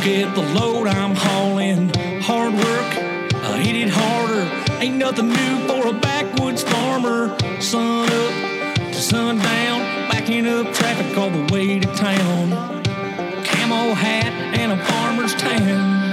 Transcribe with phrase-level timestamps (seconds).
[0.00, 1.90] Look at the load I'm hauling.
[2.22, 2.90] Hard work,
[3.34, 4.48] I hit it harder.
[4.82, 7.36] Ain't nothing new for a backwoods farmer.
[7.60, 12.48] Sun up to sundown, backing up traffic all the way to town.
[13.44, 16.09] Camo hat and a farmer's tan.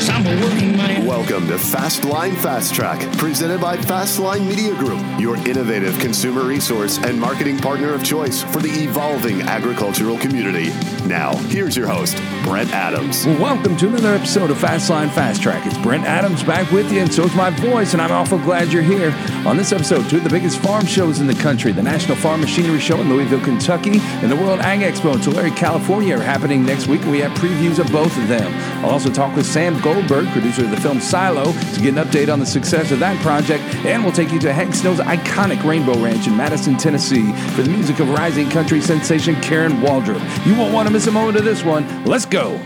[0.00, 1.04] Cause I'm a working man.
[1.04, 7.20] Welcome to Fastline Fast Track, presented by Fastline Media Group, your innovative consumer resource and
[7.20, 10.70] marketing partner of choice for the evolving agricultural community.
[11.06, 13.26] Now, here's your host, Brent Adams.
[13.26, 15.66] Well, welcome to another episode of Fastline Fast Track.
[15.66, 18.72] It's Brent Adams back with you, and so is my voice, and I'm awful glad
[18.72, 19.10] you're here.
[19.46, 22.40] On this episode, two of the biggest farm shows in the country the National Farm
[22.40, 26.64] Machinery Show in Louisville, Kentucky, and the World Ag Expo in Tulare, California are happening
[26.64, 28.50] next week, and we have previews of both of them.
[28.82, 32.32] I'll also talk with Sam Goldberg, producer of the film Silo, to get an update
[32.32, 36.00] on the success of that project, and we'll take you to Hank Snow's iconic Rainbow
[36.00, 40.20] Ranch in Madison, Tennessee, for the music of rising country sensation Karen Waldrup.
[40.46, 42.04] You won't want to miss a moment of this one.
[42.04, 42.60] Let's go.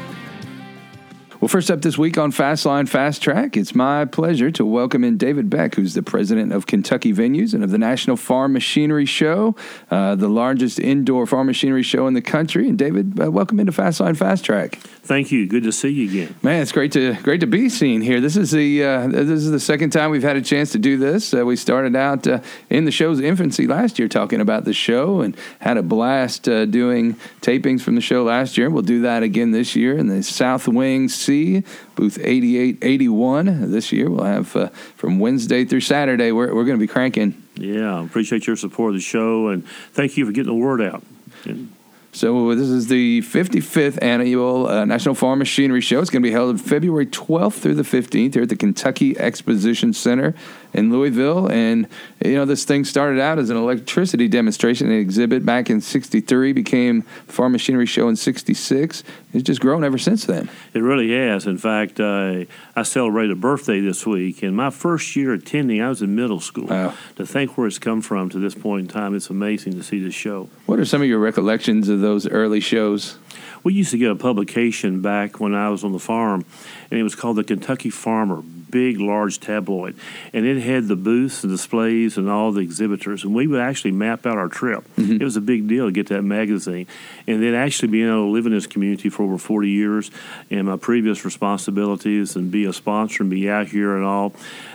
[1.41, 5.17] Well, first up this week on Fastline Fast Track, it's my pleasure to welcome in
[5.17, 9.57] David Beck, who's the president of Kentucky Venues and of the National Farm Machinery Show,
[9.91, 12.69] uh, the largest indoor farm machinery show in the country.
[12.69, 14.79] And David, uh, welcome into Fastline Fast Track.
[15.05, 15.47] Thank you.
[15.47, 16.35] Good to see you again.
[16.43, 18.23] Man, it's great to great to be seen here.
[18.23, 20.97] This is the uh, this is the second time we've had a chance to do
[20.97, 21.35] this.
[21.35, 25.21] Uh, we started out uh, in the show's infancy last year talking about the show
[25.21, 28.71] and had a blast uh, doing tapings from the show last year.
[28.71, 31.65] We'll do that again this year in the South Wing C
[31.97, 34.09] booth 8881 this year.
[34.09, 36.33] We'll have uh, from Wednesday through Saturday.
[36.33, 37.43] We're we're going to be cranking.
[37.57, 41.03] Yeah, appreciate your support of the show and thank you for getting the word out.
[41.45, 41.71] And
[42.15, 45.99] So this is the 55th annual uh, National Farm Machinery Show.
[45.99, 49.93] It's going to be held February 12th through the 15th here at the Kentucky Exposition
[49.93, 50.33] Center
[50.75, 51.51] in Louisville.
[51.51, 51.89] And
[52.25, 56.53] you know, this thing started out as an electricity demonstration and exhibit back in '63,
[56.53, 59.03] became Farm Machinery Show in '66.
[59.33, 60.51] It's just grown ever since then.
[60.75, 61.47] It really has.
[61.47, 62.45] In fact, uh,
[62.77, 66.41] I celebrated a birthday this week, and my first year attending, I was in middle
[66.41, 66.67] school.
[66.67, 66.95] Wow.
[67.17, 70.03] To think where it's come from to this point in time, it's amazing to see
[70.03, 70.49] this show.
[70.67, 73.19] What are some of your recollections of those early shows?
[73.65, 76.45] We used to get a publication back when I was on the farm,
[76.91, 78.43] and it was called the Kentucky Farmer,
[78.75, 79.95] big, large tabloid,
[80.33, 83.93] and it had the booths and displays and all the exhibitors, and we would actually
[83.93, 84.85] map out our trip.
[85.21, 86.89] It was a big deal to get that magazine,
[87.29, 90.11] and then actually being able to live in this community for over 40 years,
[90.51, 94.33] and my previous responsibilities, and be a sponsor and be out here and all.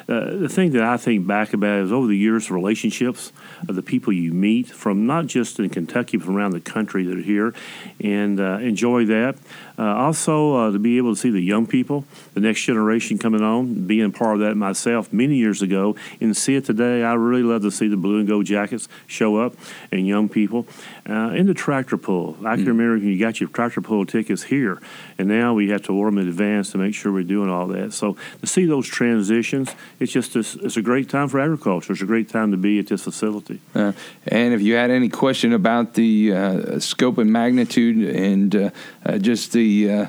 [0.07, 3.33] Uh, the thing that I think back about is over the years, the relationships
[3.67, 7.03] of the people you meet from not just in Kentucky, but from around the country
[7.03, 7.53] that are here,
[8.01, 9.35] and uh, enjoy that.
[9.77, 13.41] Uh, also, uh, to be able to see the young people, the next generation coming
[13.41, 17.03] on, being part of that myself many years ago, and see it today.
[17.03, 19.55] I really love to see the blue and gold jackets show up
[19.91, 20.67] and young people.
[21.09, 24.44] Uh, in the tractor pull, I can remember when you got your tractor pull tickets
[24.44, 24.79] here,
[25.17, 27.67] and now we have to order them in advance to make sure we're doing all
[27.67, 27.94] that.
[27.94, 31.91] So to see those transitions, it's just a, it's a great time for agriculture.
[31.94, 33.59] It's a great time to be at this facility.
[33.73, 33.94] Uh,
[34.27, 38.69] and if you had any question about the uh, scope and magnitude and uh,
[39.03, 40.07] uh, just the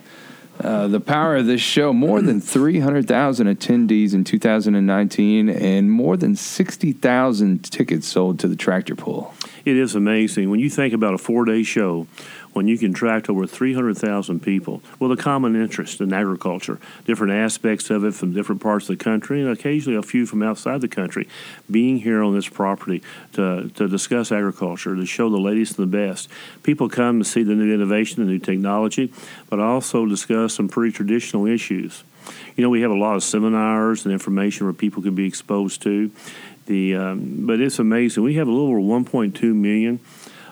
[0.62, 6.36] uh, the power of this show, more than 300,000 attendees in 2019 and more than
[6.36, 9.34] 60,000 tickets sold to the tractor pull.
[9.64, 12.06] It is amazing when you think about a four day show
[12.52, 17.90] when you can attract over 300,000 people with a common interest in agriculture, different aspects
[17.90, 20.88] of it from different parts of the country, and occasionally a few from outside the
[20.88, 21.28] country,
[21.70, 23.02] being here on this property
[23.32, 26.28] to, to discuss agriculture, to show the latest and the best.
[26.62, 29.12] People come to see the new innovation, the new technology,
[29.48, 32.02] but also discuss some pretty traditional issues.
[32.56, 35.82] You know, we have a lot of seminars and information where people can be exposed
[35.82, 36.10] to.
[36.66, 38.22] The, um, but it's amazing.
[38.22, 39.98] We have a little over 1.2 million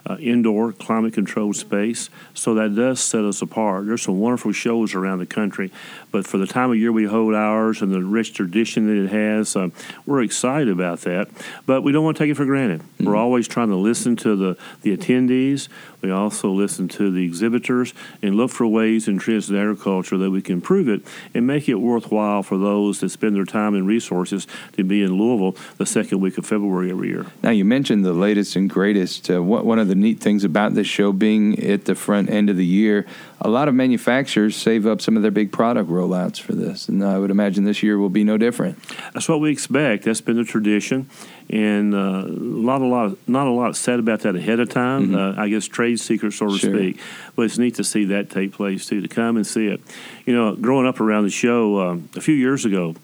[0.08, 2.10] uh, indoor climate controlled space.
[2.34, 3.86] So that does set us apart.
[3.86, 5.70] There's some wonderful shows around the country,
[6.10, 9.10] but for the time of year we hold ours and the rich tradition that it
[9.10, 9.68] has, uh,
[10.06, 11.28] we're excited about that.
[11.66, 12.82] But we don't want to take it for granted.
[13.00, 15.68] We're always trying to listen to the, the attendees.
[16.00, 20.30] We also listen to the exhibitors and look for ways in trends in agriculture that
[20.30, 21.02] we can improve it
[21.34, 25.14] and make it worthwhile for those that spend their time and resources to be in
[25.18, 27.26] Louisville the second week of February every year.
[27.42, 29.28] Now, you mentioned the latest and greatest.
[29.30, 32.48] Uh, what, one of the neat things about this show being at the front end
[32.48, 33.06] of the year,
[33.40, 36.88] a lot of manufacturers save up some of their big product rollouts for this.
[36.88, 38.78] And I would imagine this year will be no different.
[39.14, 40.04] That's what we expect.
[40.04, 41.08] That's been the tradition,
[41.48, 45.14] and uh, not a lot, not a lot said about that ahead of time.
[45.14, 46.74] Uh, I guess trade secret, so to Sure.
[46.74, 47.00] speak.
[47.36, 49.00] But it's neat to see that take place too.
[49.00, 49.80] To come and see it.
[50.26, 52.94] You know, growing up around the show um, a few years ago.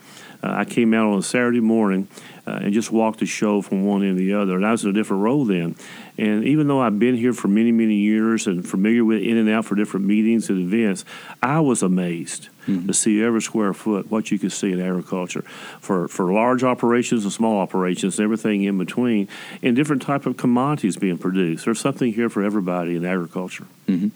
[0.42, 2.06] Uh, I came out on a Saturday morning
[2.46, 4.56] uh, and just walked the show from one end to the other.
[4.56, 5.74] And I was in a different role then.
[6.16, 9.48] And even though I've been here for many, many years and familiar with in and
[9.48, 11.04] out for different meetings and events,
[11.42, 12.86] I was amazed mm-hmm.
[12.86, 15.42] to see every square foot what you could see in agriculture
[15.80, 19.28] for, for large operations and small operations and everything in between,
[19.62, 21.64] and different type of commodities being produced.
[21.64, 23.66] There's something here for everybody in agriculture.
[23.88, 24.08] Mm-hmm.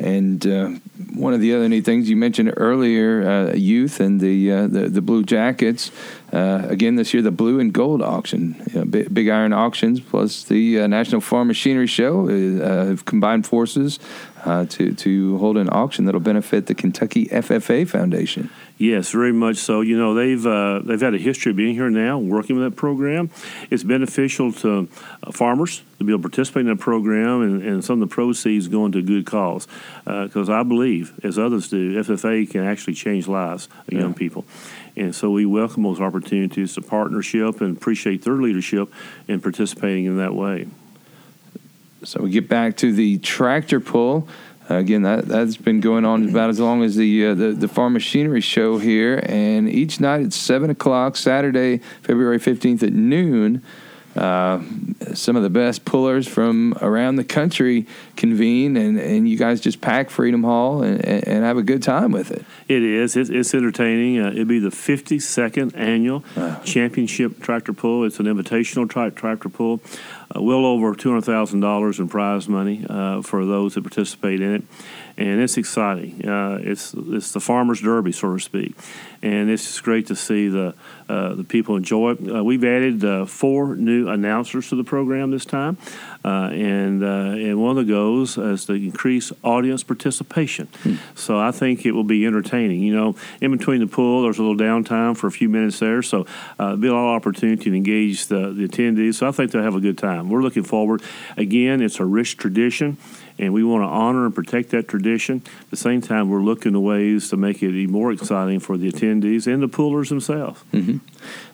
[0.00, 0.68] And uh,
[1.14, 4.88] one of the other neat things you mentioned earlier, uh, youth and the, uh, the,
[4.88, 5.90] the blue jackets.
[6.32, 9.98] Uh, again this year, the blue and gold auction, you know, big, big, Iron auctions,
[10.00, 13.98] plus the uh, National Farm Machinery Show uh, have combined forces
[14.44, 18.50] to to hold an auction that'll benefit the Kentucky FFA Foundation.
[18.78, 19.80] Yes, very much so.
[19.80, 22.76] You know, they've uh, they've had a history of being here now, working with that
[22.76, 23.28] program.
[23.70, 24.88] It's beneficial to
[25.24, 28.14] uh, farmers to be able to participate in that program, and, and some of the
[28.14, 29.66] proceeds going to a good cause.
[30.04, 34.00] Because uh, I believe, as others do, FFA can actually change lives of yeah.
[34.00, 34.44] young people.
[34.98, 38.92] And so we welcome those opportunities to partnership and appreciate their leadership
[39.26, 40.66] in participating in that way.
[42.04, 44.28] So we get back to the tractor pull.
[44.68, 47.94] Again, that that's been going on about as long as the uh, the, the farm
[47.94, 53.62] machinery show here, and each night at seven o'clock, Saturday, February fifteenth at noon.
[54.18, 54.60] Uh,
[55.14, 57.86] some of the best pullers from around the country
[58.16, 62.10] convene, and, and you guys just pack Freedom Hall and, and have a good time
[62.10, 62.44] with it.
[62.66, 63.14] It is.
[63.14, 64.18] It's, it's entertaining.
[64.18, 66.60] Uh, it'll be the 52nd annual wow.
[66.64, 68.04] championship tractor pull.
[68.04, 69.80] It's an invitational tra- tractor pull.
[70.34, 74.64] Uh, well over $200,000 in prize money uh, for those that participate in it
[75.18, 76.26] and it's exciting.
[76.26, 78.76] Uh, it's it's the farmers' derby, so to speak,
[79.20, 80.74] and it's just great to see the
[81.08, 82.36] uh, the people enjoy it.
[82.36, 85.76] Uh, we've added uh, four new announcers to the program this time,
[86.24, 90.68] uh, and uh, and one of the goals is to increase audience participation.
[90.82, 90.96] Hmm.
[91.14, 92.80] So I think it will be entertaining.
[92.80, 96.02] You know, in between the pool, there's a little downtime for a few minutes there,
[96.02, 96.26] so
[96.58, 99.14] uh, be a lot of opportunity to engage the, the attendees.
[99.14, 100.28] So I think they'll have a good time.
[100.28, 101.02] We're looking forward.
[101.36, 102.96] Again, it's a rich tradition
[103.38, 105.42] and we want to honor and protect that tradition.
[105.60, 108.76] At the same time, we're looking at ways to make it even more exciting for
[108.76, 110.62] the attendees and the pullers themselves.
[110.72, 110.98] Mm-hmm.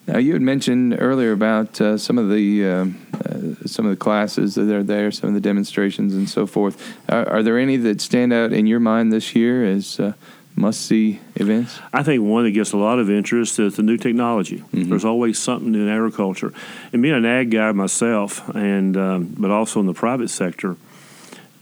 [0.07, 3.97] Now, you had mentioned earlier about uh, some of the uh, uh, some of the
[3.97, 6.95] classes that are there, some of the demonstrations, and so forth.
[7.09, 10.13] Are, are there any that stand out in your mind this year as uh,
[10.57, 11.81] must see events?
[11.93, 14.59] I think one that gets a lot of interest is the new technology.
[14.59, 14.91] Mm-hmm.
[14.91, 16.53] There's always something in agriculture.
[16.93, 20.77] And being an ag guy myself, and um, but also in the private sector,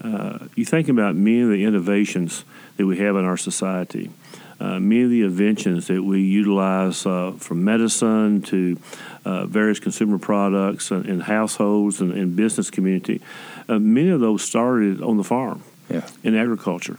[0.01, 2.43] uh, you think about many of the innovations
[2.75, 4.11] that we have in our society,
[4.59, 8.77] uh, many of the inventions that we utilize uh, from medicine to
[9.25, 13.21] uh, various consumer products and, and households and, and, business community,
[13.69, 16.07] uh, many of those started on the farm yeah.
[16.23, 16.97] in agriculture.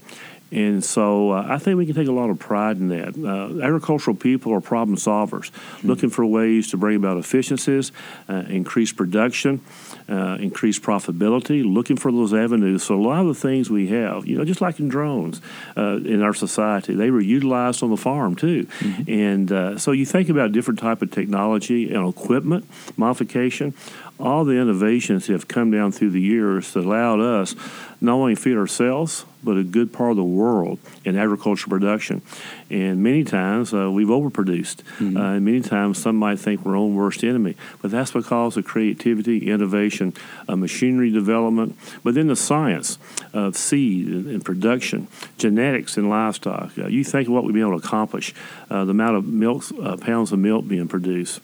[0.52, 3.17] And so uh, I think we can take a lot of pride in that.
[3.17, 5.88] Uh, agricultural people are problem solvers, mm-hmm.
[5.88, 7.91] looking for ways to bring about efficiencies,
[8.29, 9.61] uh, increase production,
[10.08, 12.85] uh, increase profitability, looking for those avenues.
[12.85, 15.41] So a lot of the things we have, you know, just like in drones
[15.76, 18.67] uh, in our society, they were utilized on the farm too.
[18.67, 19.11] Mm-hmm.
[19.11, 23.75] And uh, so you think about different type of technology and equipment modification
[24.19, 27.55] all the innovations that have come down through the years that allowed us
[28.00, 32.22] not only feed ourselves but a good part of the world in agricultural production.
[32.70, 34.76] And many times uh, we've overproduced.
[34.99, 35.16] Mm-hmm.
[35.16, 37.56] Uh, and many times some might think we're our own worst enemy.
[37.82, 40.15] But that's because of creativity, innovation,
[40.48, 42.98] uh, machinery development, but then the science
[43.32, 46.77] of seed and, and production, genetics and livestock.
[46.79, 48.34] Uh, you think of what we've been able to accomplish,
[48.70, 51.41] uh, the amount of milk, uh, pounds of milk being produced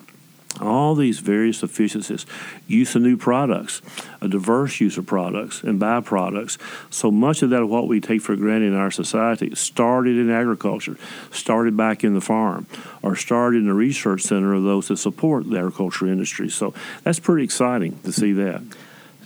[0.61, 2.27] all these various efficiencies,
[2.67, 3.83] use of new products,
[4.21, 6.59] a diverse use of products and byproducts.
[6.91, 10.97] So much of that, what we take for granted in our society, started in agriculture,
[11.31, 12.67] started back in the farm,
[13.03, 16.49] or started in the research center of those that support the agriculture industry.
[16.49, 18.63] So that's pretty exciting to see that.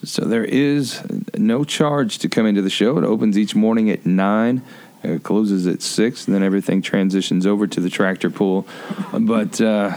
[0.04, 1.02] So there is
[1.36, 2.98] no charge to come into the show.
[2.98, 4.62] It opens each morning at 9
[5.04, 8.66] it closes at six, and then everything transitions over to the tractor pool.
[9.12, 9.96] But uh,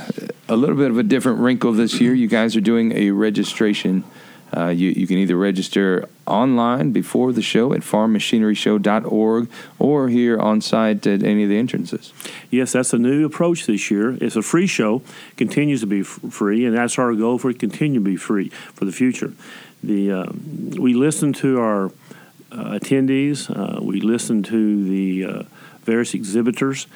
[0.49, 2.13] a little bit of a different wrinkle this year.
[2.13, 4.03] You guys are doing a registration.
[4.55, 10.61] Uh, you, you can either register online before the show at farmmachineryshow.org or here on
[10.61, 12.13] site at any of the entrances.
[12.49, 14.17] Yes, that's a new approach this year.
[14.23, 15.01] It's a free show,
[15.35, 18.15] continues to be f- free, and that's our goal for it to continue to be
[18.15, 19.33] free for the future.
[19.83, 20.31] The uh,
[20.79, 21.85] we listen to our
[22.51, 25.43] uh, attendees, uh, we listen to the uh,
[25.83, 26.87] various exhibitors,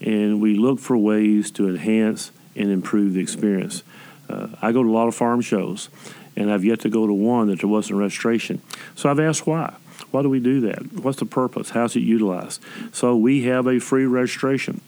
[0.00, 3.82] and we look for ways to enhance and improve the experience.
[4.28, 5.88] Uh, I go to a lot of farm shows,
[6.36, 8.60] and I've yet to go to one that there wasn't registration.
[8.94, 9.74] So I've asked why.
[10.10, 10.92] Why do we do that?
[10.92, 11.70] What's the purpose?
[11.70, 12.62] How's it utilized?
[12.92, 14.80] So we have a free registration.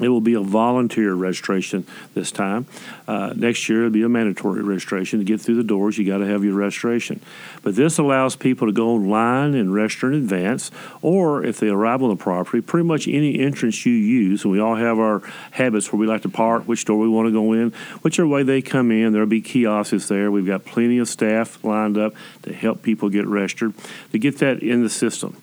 [0.00, 2.66] It will be a volunteer registration this time.
[3.06, 5.18] Uh, next year, it'll be a mandatory registration.
[5.18, 7.20] To get through the doors, you got to have your registration.
[7.62, 10.70] But this allows people to go online and register in advance,
[11.02, 14.60] or if they arrive on the property, pretty much any entrance you use, and we
[14.60, 17.52] all have our habits where we like to park, which door we want to go
[17.52, 17.70] in,
[18.02, 20.30] whichever way they come in, there'll be kiosks there.
[20.30, 23.74] We've got plenty of staff lined up to help people get registered,
[24.12, 25.36] to get that in the system.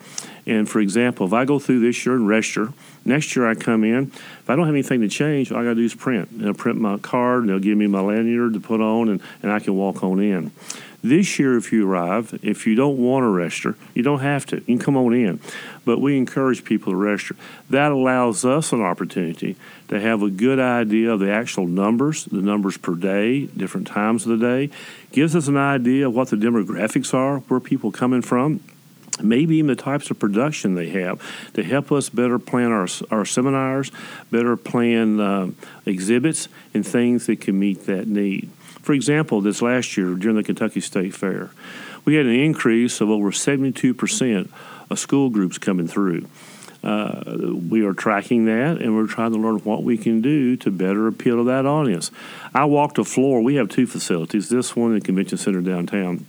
[0.46, 2.72] And for example, if I go through this year and register,
[3.08, 5.70] next year I come in, if I don't have anything to change, all I got
[5.70, 6.30] to do is print.
[6.32, 9.22] And I'll print my card, and they'll give me my lanyard to put on, and,
[9.42, 10.52] and I can walk on in.
[11.04, 14.58] This year, if you arrive, if you don't want to register, you don't have to.
[14.58, 15.40] You can come on in.
[15.86, 17.36] But we encourage people to register.
[17.70, 19.56] That allows us an opportunity
[19.90, 24.26] to have a good idea of the actual numbers, the numbers per day, different times
[24.26, 24.74] of the day.
[25.12, 28.62] Gives us an idea of what the demographics are, where people coming from
[29.22, 31.22] maybe even the types of production they have
[31.54, 33.92] to help us better plan our, our seminars,
[34.32, 35.52] better plan uh,
[35.86, 38.50] exhibits, and things that can meet that need.
[38.82, 41.52] For example, this last year during the Kentucky State Fair,
[42.06, 44.50] we had an increase of over 72%
[44.90, 46.26] of school groups coming through.
[46.84, 47.22] Uh,
[47.70, 51.08] we are tracking that and we're trying to learn what we can do to better
[51.08, 52.12] appeal to that audience.
[52.54, 53.42] I walked the floor.
[53.42, 56.26] We have two facilities, this one in the Convention Center downtown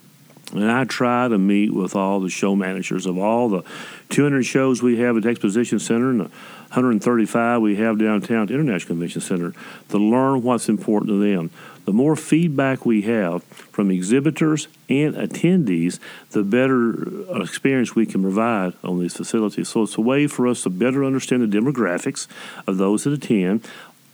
[0.52, 3.62] and I try to meet with all the show managers of all the
[4.08, 6.30] 200 shows we have at the Exposition Center and the
[6.72, 9.52] 135 we have downtown at the International Convention Center
[9.88, 11.50] to learn what's important to them.
[11.86, 15.98] The more feedback we have from exhibitors and attendees,
[16.32, 19.70] the better uh, experience we can provide on these facilities.
[19.70, 22.26] So it's a way for us to better understand the demographics
[22.66, 23.66] of those that attend,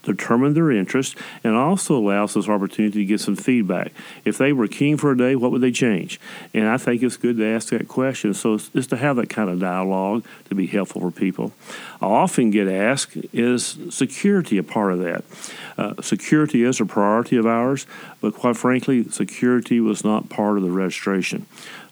[0.05, 3.91] determine their interest, and also allows us opportunity to get some feedback.
[4.23, 6.19] If they were keen for a day, what would they change?
[6.53, 8.33] And I think it's good to ask that question.
[8.33, 11.51] So just to have that kind of dialogue to be helpful for people.
[12.01, 15.23] I often get asked, is security a part of that?
[15.77, 17.85] Uh, security is a priority of ours,
[18.21, 21.45] but quite frankly, security was not part of the registration.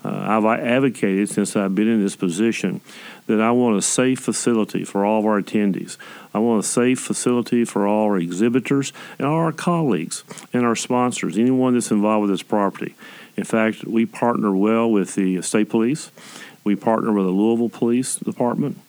[0.06, 2.82] Uh, I've advocated since I've been in this position
[3.28, 5.98] that I want a safe facility for all of our attendees.
[6.34, 10.76] I want a safe facility for all our exhibitors and all our colleagues and our
[10.76, 12.96] sponsors, anyone that's involved with this property.
[13.38, 16.12] In fact, we partner well with the state police.
[16.64, 18.80] We partner with the Louisville Police Department.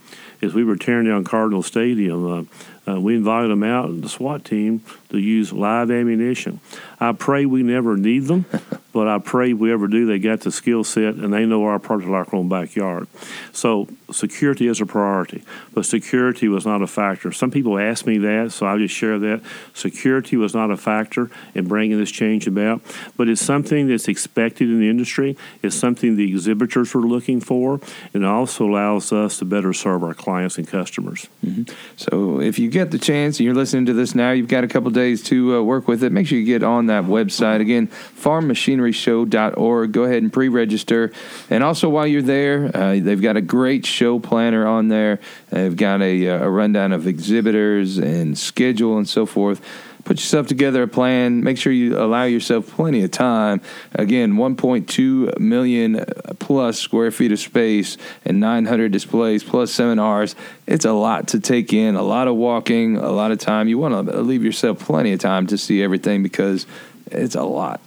[0.42, 2.44] As we were tearing down Cardinal Stadium, uh,
[2.86, 6.60] uh, we invited them out, the SWAT team, to use live ammunition.
[7.00, 8.46] I pray we never need them,
[8.92, 11.64] but I pray if we ever do, they got the skill set and they know
[11.64, 13.08] our property like our own backyard.
[13.52, 17.32] So security is a priority, but security was not a factor.
[17.32, 19.42] Some people ask me that, so I'll just share that.
[19.72, 22.82] Security was not a factor in bringing this change about,
[23.16, 25.36] but it's something that's expected in the industry.
[25.62, 27.80] It's something the exhibitors were looking for,
[28.12, 31.28] and it also allows us to better serve our clients and customers.
[31.44, 31.74] Mm-hmm.
[31.96, 34.68] So if you get the chance and you're listening to this now, you've got a
[34.68, 36.10] couple days to uh, work with it.
[36.10, 39.92] Make sure you get on that website again, farmmachineryshow.org.
[39.92, 41.12] Go ahead and pre-register,
[41.50, 45.20] and also while you're there, uh, they've got a great show planner on there.
[45.50, 49.64] They've got a, uh, a rundown of exhibitors and schedule and so forth
[50.04, 51.42] put yourself together a plan.
[51.42, 53.60] Make sure you allow yourself plenty of time.
[53.94, 56.04] Again, 1.2 million
[56.38, 60.36] plus square feet of space and 900 displays plus seminars.
[60.66, 63.68] It's a lot to take in, a lot of walking, a lot of time.
[63.68, 66.66] You want to leave yourself plenty of time to see everything because
[67.10, 67.80] it's a lot.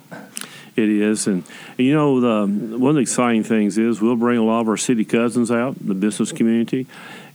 [0.75, 1.43] It is, and,
[1.79, 4.77] you know, the, one of the exciting things is we'll bring a lot of our
[4.77, 6.85] city cousins out, the business community,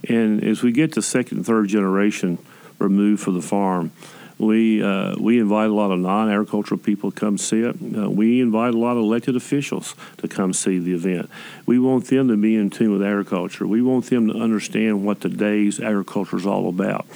[0.09, 2.39] and as we get to second and third generation
[2.79, 3.91] removed from the farm,
[4.42, 7.76] we uh, we invite a lot of non-agricultural people to come see it.
[7.96, 11.30] Uh, we invite a lot of elected officials to come see the event.
[11.64, 13.66] We want them to be in tune with agriculture.
[13.66, 17.06] We want them to understand what today's agriculture is all about.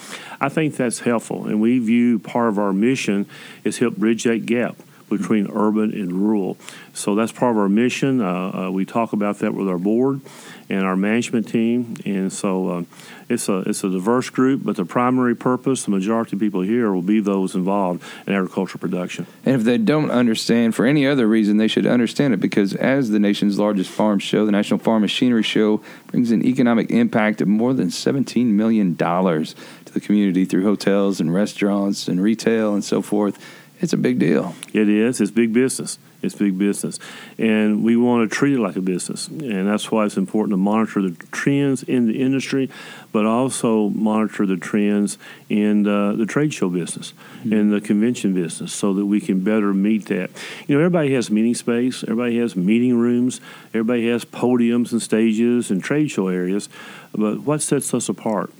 [0.41, 3.27] I think that's helpful, and we view part of our mission
[3.65, 4.77] is help bridge that gap
[5.09, 6.57] between urban and rural.
[6.93, 8.21] So that's part of our mission.
[8.21, 10.21] Uh, uh, we talk about that with our board
[10.69, 12.83] and our management team, and so uh,
[13.29, 14.63] it's a it's a diverse group.
[14.65, 18.81] But the primary purpose, the majority of people here, will be those involved in agricultural
[18.81, 19.27] production.
[19.45, 23.11] And if they don't understand for any other reason, they should understand it because as
[23.11, 27.49] the nation's largest farm show, the National Farm Machinery Show brings an economic impact of
[27.49, 29.55] more than seventeen million dollars
[29.85, 33.39] to the community through hotels and restaurants and retail and so forth
[33.81, 34.55] it's a big deal.
[34.73, 35.21] It is.
[35.21, 35.99] It's big business.
[36.27, 36.99] It's big business.
[37.39, 39.29] And we want to treat it like a business.
[39.29, 42.71] And that's why it's important to monitor the trends in the industry,
[43.13, 45.19] but also monitor the trends
[45.49, 47.53] in uh, the trade show business mm-hmm.
[47.53, 50.31] and the convention business so that we can better meet that.
[50.67, 55.71] You know, everybody has meeting space, everybody has meeting rooms, everybody has podiums and stages
[55.71, 56.69] and trade show areas,
[57.13, 58.53] but what sets us apart?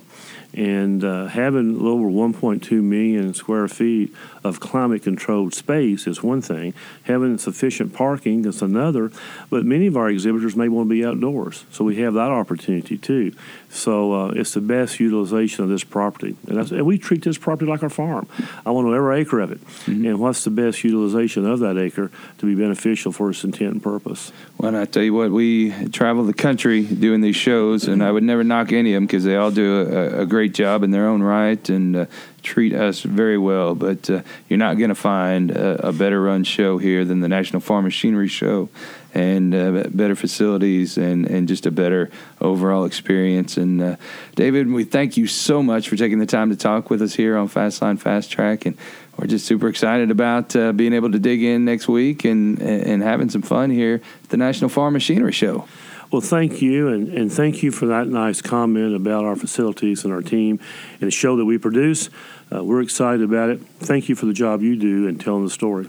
[0.53, 4.13] And uh, having a little over 1.2 million square feet
[4.47, 6.73] of climate controlled space is one thing.
[7.03, 9.11] Having sufficient parking is another.
[9.49, 12.97] But many of our exhibitors may want to be outdoors, so we have that opportunity
[12.97, 13.33] too.
[13.69, 17.69] So uh, it's the best utilization of this property, and, and, we treat this property
[17.69, 18.27] like our farm.
[18.65, 20.05] I want to every acre of it, mm-hmm.
[20.05, 23.83] and what's the best utilization of that acre to be beneficial for its intent and
[23.83, 24.31] purpose.
[24.57, 28.23] Well, I tell you what, we travel the country doing these shows, and I would
[28.23, 31.07] never knock any of them because they all do a, a, great job in their
[31.07, 32.05] own right and uh,
[32.43, 33.75] treat us very well.
[33.75, 37.27] But uh, you're not going to find a, a, better run show here than the
[37.27, 38.69] National Farm Machinery Show
[39.13, 43.57] and uh, better facilities and, and just a better overall experience.
[43.57, 43.95] And uh,
[44.35, 47.35] David, we thank you so much for taking the time to talk with us here
[47.37, 48.65] on Fastline Fast Track.
[48.65, 48.77] And
[49.17, 53.01] we're just super excited about uh, being able to dig in next week and, and
[53.01, 55.67] having some fun here at the National Farm Machinery Show.
[56.09, 60.13] Well, thank you, and, and thank you for that nice comment about our facilities and
[60.13, 60.57] our team
[60.93, 62.09] and the show that we produce.
[62.49, 63.61] Uh, we're excited about it.
[63.79, 65.85] Thank you for the job you do in telling the story.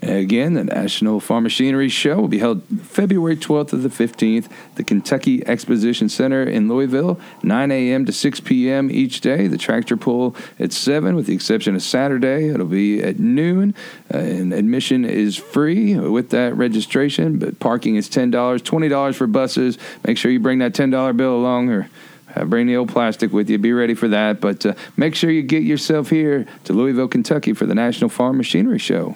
[0.00, 4.82] Again, the National Farm Machinery Show will be held February 12th to the 15th, the
[4.82, 8.06] Kentucky Exposition Center in Louisville, 9 a.m.
[8.06, 8.90] to 6 p.m.
[8.90, 9.46] each day.
[9.46, 12.48] The tractor pull at 7, with the exception of Saturday.
[12.48, 13.74] It'll be at noon,
[14.12, 19.78] uh, and admission is free with that registration, but parking is $10, $20 for buses.
[20.06, 21.88] Make sure you bring that $10 bill along or
[22.34, 23.58] uh, bring the old plastic with you.
[23.58, 24.40] Be ready for that.
[24.40, 28.36] But uh, make sure you get yourself here to Louisville, Kentucky for the National Farm
[28.36, 29.14] Machinery Show.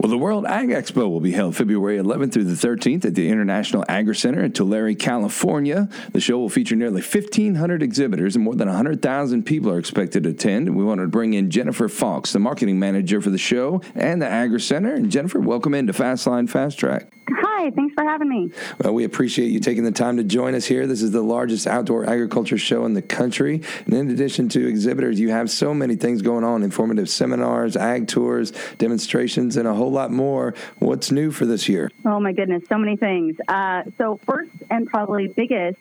[0.00, 3.28] Well, the World Ag Expo will be held February 11th through the 13th at the
[3.28, 5.90] International Agri Center in Tulare, California.
[6.12, 10.30] The show will feature nearly 1,500 exhibitors and more than 100,000 people are expected to
[10.30, 10.74] attend.
[10.74, 14.26] We wanted to bring in Jennifer Fox, the marketing manager for the show and the
[14.26, 14.94] Agri Center.
[14.94, 17.12] And Jennifer, welcome into Fastline Fast Track.
[17.32, 18.50] Hi, thanks for having me.
[18.82, 20.86] Well, we appreciate you taking the time to join us here.
[20.86, 23.62] This is the largest outdoor agriculture show in the country.
[23.86, 28.08] And in addition to exhibitors, you have so many things going on informative seminars, ag
[28.08, 30.54] tours, demonstrations, and a whole lot more.
[30.78, 31.90] What's new for this year?
[32.04, 33.36] Oh, my goodness, so many things.
[33.46, 35.78] Uh, so, first and probably biggest,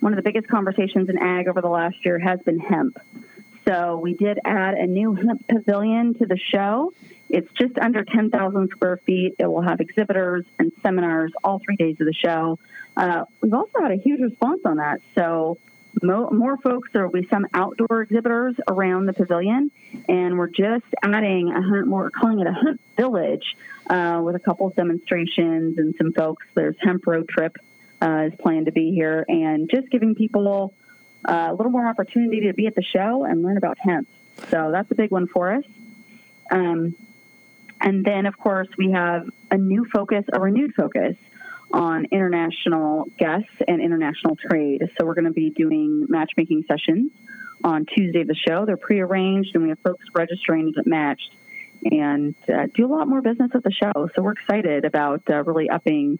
[0.00, 2.98] one of the biggest conversations in ag over the last year has been hemp.
[3.66, 6.92] So, we did add a new hemp pavilion to the show
[7.30, 9.36] it's just under 10,000 square feet.
[9.38, 12.58] It will have exhibitors and seminars all three days of the show.
[12.96, 15.00] Uh, we've also had a huge response on that.
[15.14, 15.58] So,
[16.02, 19.70] mo- more folks, there will be some outdoor exhibitors around the pavilion,
[20.08, 23.56] and we're just adding a hunt, we're calling it a hunt village
[23.88, 26.44] uh, with a couple of demonstrations and some folks.
[26.54, 27.56] There's Hemp Road Trip
[28.02, 30.74] uh, is planned to be here, and just giving people
[31.28, 34.08] uh, a little more opportunity to be at the show and learn about hemp.
[34.50, 35.64] So that's a big one for us.
[36.50, 36.96] Um,
[37.80, 41.16] and then, of course, we have a new focus, a renewed focus
[41.72, 44.82] on international guests and international trade.
[44.98, 47.12] So we're going to be doing matchmaking sessions
[47.62, 48.66] on Tuesday of the show.
[48.66, 51.32] They're prearranged, and we have folks registering get matched
[51.84, 54.08] and uh, do a lot more business at the show.
[54.14, 56.18] So we're excited about uh, really upping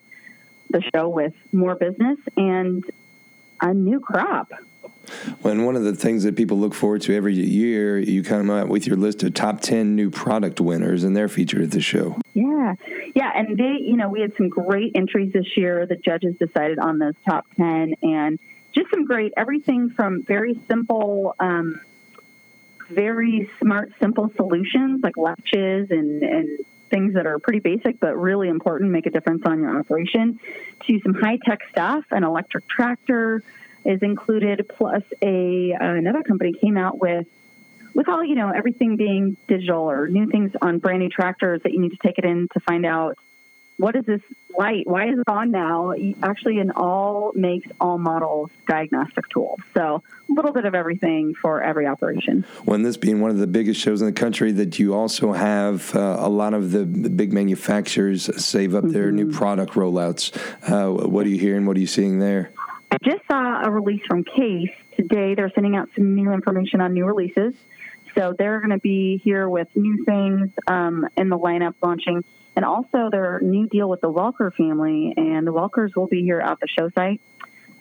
[0.71, 2.85] the show with more business and
[3.61, 4.53] a new crop.
[5.43, 8.69] When one of the things that people look forward to every year, you come out
[8.69, 12.17] with your list of top 10 new product winners, and they're featured at the show.
[12.35, 12.75] Yeah.
[13.15, 13.33] Yeah.
[13.35, 15.87] And they, you know, we had some great entries this year.
[15.87, 18.39] The judges decided on those top 10, and
[18.73, 21.81] just some great everything from very simple, um,
[22.89, 28.49] very smart, simple solutions like latches and, and things that are pretty basic but really
[28.49, 30.39] important, make a difference on your operation,
[30.87, 33.43] to some high tech stuff, an electric tractor,
[33.85, 37.27] is included, plus a uh, another company came out with
[37.95, 41.73] with all you know everything being digital or new things on brand new tractors that
[41.73, 43.17] you need to take it in to find out
[43.81, 44.21] what is this
[44.59, 44.87] light?
[44.87, 45.95] Why is it on now?
[46.23, 49.59] Actually, an all makes, all models diagnostic tool.
[49.73, 52.45] So a little bit of everything for every operation.
[52.67, 55.97] When this being one of the biggest shows in the country, that you also have
[55.97, 59.17] uh, a lot of the, big manufacturers save up their mm-hmm.
[59.17, 60.37] new product rollouts.
[60.71, 61.65] Uh, what are you hearing?
[61.65, 62.53] What are you seeing there?
[62.93, 65.35] I just saw a release from Case today.
[65.37, 67.55] They're sending out some new information on new releases.
[68.17, 72.25] So they're going to be here with new things um, in the lineup launching.
[72.57, 75.15] And also their new deal with the Walker family.
[75.17, 77.21] And the Walkers will be here at the show site.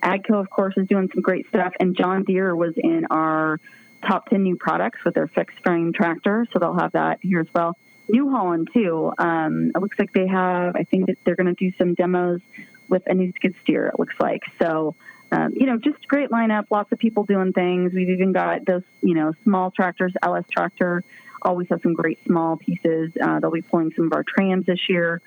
[0.03, 1.73] AGCO, of course, is doing some great stuff.
[1.79, 3.59] And John Deere was in our
[4.07, 6.45] top 10 new products with their fixed frame tractor.
[6.53, 7.75] So they'll have that here as well.
[8.07, 9.11] New Holland, too.
[9.17, 12.41] Um, it looks like they have, I think that they're going to do some demos
[12.89, 14.43] with a new skid steer, it looks like.
[14.59, 14.95] So,
[15.31, 17.93] um, you know, just great lineup, lots of people doing things.
[17.93, 21.03] We've even got those, you know, small tractors, LS Tractor
[21.41, 23.11] always has some great small pieces.
[23.21, 25.21] Uh, they'll be pulling some of our trams this year.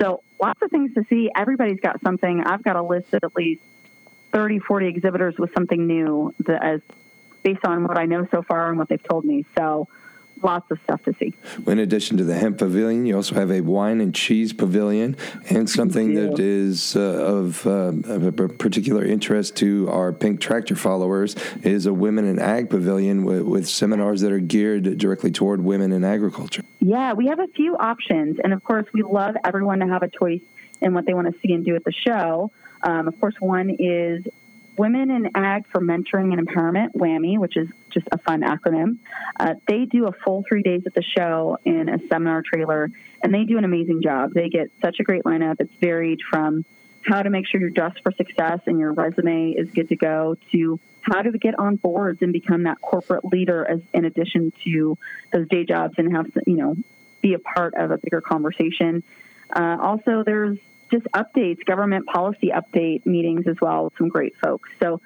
[0.00, 1.30] So lots of things to see.
[1.34, 2.42] Everybody's got something.
[2.44, 3.62] I've got a list of at least
[4.32, 6.80] 30, 40 exhibitors with something new that as
[7.42, 9.44] based on what I know so far and what they've told me.
[9.56, 9.88] So
[10.42, 11.34] lots of stuff to see.
[11.66, 15.16] In addition to the hemp pavilion, you also have a wine and cheese pavilion,
[15.50, 20.76] and something that is uh, of, uh, of, a particular interest to our Pink Tractor
[20.76, 25.62] followers is a women in ag pavilion with, with seminars that are geared directly toward
[25.62, 26.64] women in agriculture.
[26.80, 30.08] Yeah, we have a few options, and of course, we love everyone to have a
[30.08, 30.42] choice
[30.80, 32.50] in what they want to see and do at the show.
[32.82, 34.24] Um, of course, one is
[34.76, 38.98] Women in Ag for Mentoring and Empowerment, WAMI, which is just a fun acronym.
[39.38, 42.90] Uh, they do a full three days at the show in a seminar trailer,
[43.22, 44.32] and they do an amazing job.
[44.34, 45.56] They get such a great lineup.
[45.58, 46.64] It's varied from
[47.02, 50.36] how to make sure you're dressed for success and your resume is good to go
[50.52, 54.98] to how to get on boards and become that corporate leader as in addition to
[55.32, 56.76] those day jobs and have you know
[57.20, 59.02] be a part of a bigger conversation.
[59.50, 60.58] Uh, also, there's
[60.90, 64.68] just updates, government policy update meetings as well with some great folks.
[64.80, 65.00] So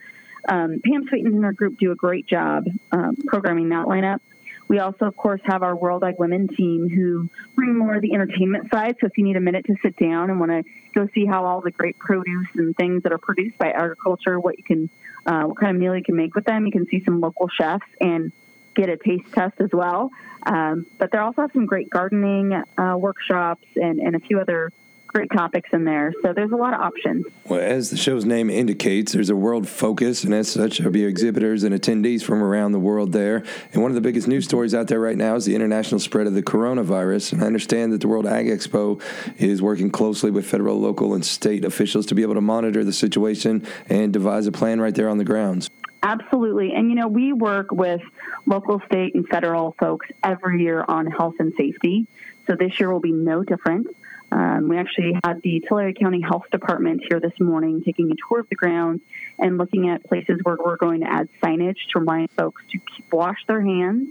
[0.48, 4.20] um, Pam Sweetens and her group do a great job um, programming that lineup.
[4.68, 8.14] We also, of course, have our World Ag Women team who bring more of the
[8.14, 8.96] entertainment side.
[9.00, 11.44] So if you need a minute to sit down and want to go see how
[11.44, 14.90] all the great produce and things that are produced by agriculture, what you can,
[15.26, 17.48] uh, what kind of meal you can make with them, you can see some local
[17.48, 18.33] chefs and
[18.74, 20.11] get a taste test as well.
[20.44, 24.72] Um, but they also have some great gardening uh, workshops and, and a few other
[25.12, 26.12] great topics in there.
[26.22, 27.27] So there's a lot of options.
[27.44, 31.05] Well, as the show's name indicates, there's a world focus, and as such, there'll be
[31.05, 33.44] exhibitors and attendees from around the world there.
[33.72, 36.27] And one of the biggest news stories out there right now is the international spread
[36.27, 37.33] of the coronavirus.
[37.33, 39.01] And I understand that the World Ag Expo
[39.38, 42.92] is working closely with federal, local, and state officials to be able to monitor the
[42.92, 45.70] situation and devise a plan right there on the grounds.
[46.03, 46.72] Absolutely.
[46.72, 48.01] And, you know, we work with
[48.44, 52.07] local, state, and federal folks every year on health and safety.
[52.48, 53.87] So this year will be no different.
[54.33, 58.40] Um, we actually had the Tulare County Health Department here this morning taking a tour
[58.40, 59.03] of the grounds
[59.38, 62.79] and looking at places where we're going to add signage to remind folks to
[63.11, 64.11] wash their hands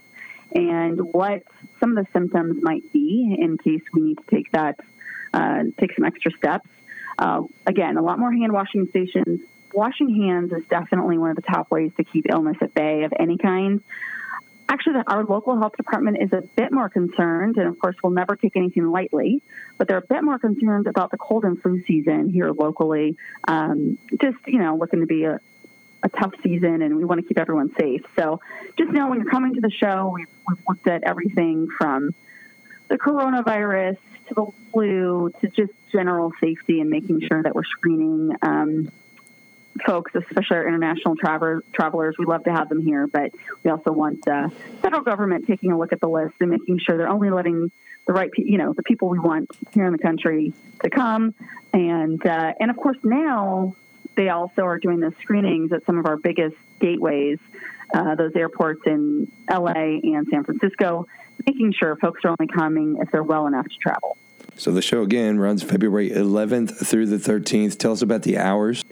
[0.54, 1.42] and what
[1.80, 4.80] some of the symptoms might be in case we need to take that,
[5.34, 6.70] uh, take some extra steps.
[7.18, 9.42] Uh, again, a lot more hand washing stations.
[9.74, 13.14] Washing hands is definitely one of the top ways to keep illness at bay of
[13.20, 13.82] any kind
[14.72, 18.38] actually our local health department is a bit more concerned and of course we'll never
[18.38, 19.42] take anything lightly
[19.78, 23.18] but they're a bit more concerned about the cold and flu season here locally.
[23.48, 25.40] Um, just you know looking to be a,
[26.04, 28.04] a tough season and we want to keep everyone safe.
[28.16, 28.40] So
[28.78, 32.14] just know when you're coming to the show we've, we've looked at everything from
[32.88, 38.36] the coronavirus to the flu to just general safety and making sure that we're screening
[38.42, 38.92] um,
[39.86, 42.16] folks, especially our international traver- travelers.
[42.18, 43.32] We love to have them here, but
[43.64, 46.98] we also want the federal government taking a look at the list and making sure
[46.98, 47.72] they're only letting
[48.08, 50.54] the right, pe- you know, the people we want here in the country
[50.84, 51.34] to come.
[51.74, 53.76] And uh, and of course now
[54.16, 57.40] they also are doing the screenings at some of our biggest gateways,
[57.94, 61.08] uh, those airports in LA and San Francisco,
[61.46, 64.18] making sure folks are only coming if they're well enough to travel.
[64.58, 67.78] So the show again runs February 11th through the 13th.
[67.78, 68.84] Tell us about the hours.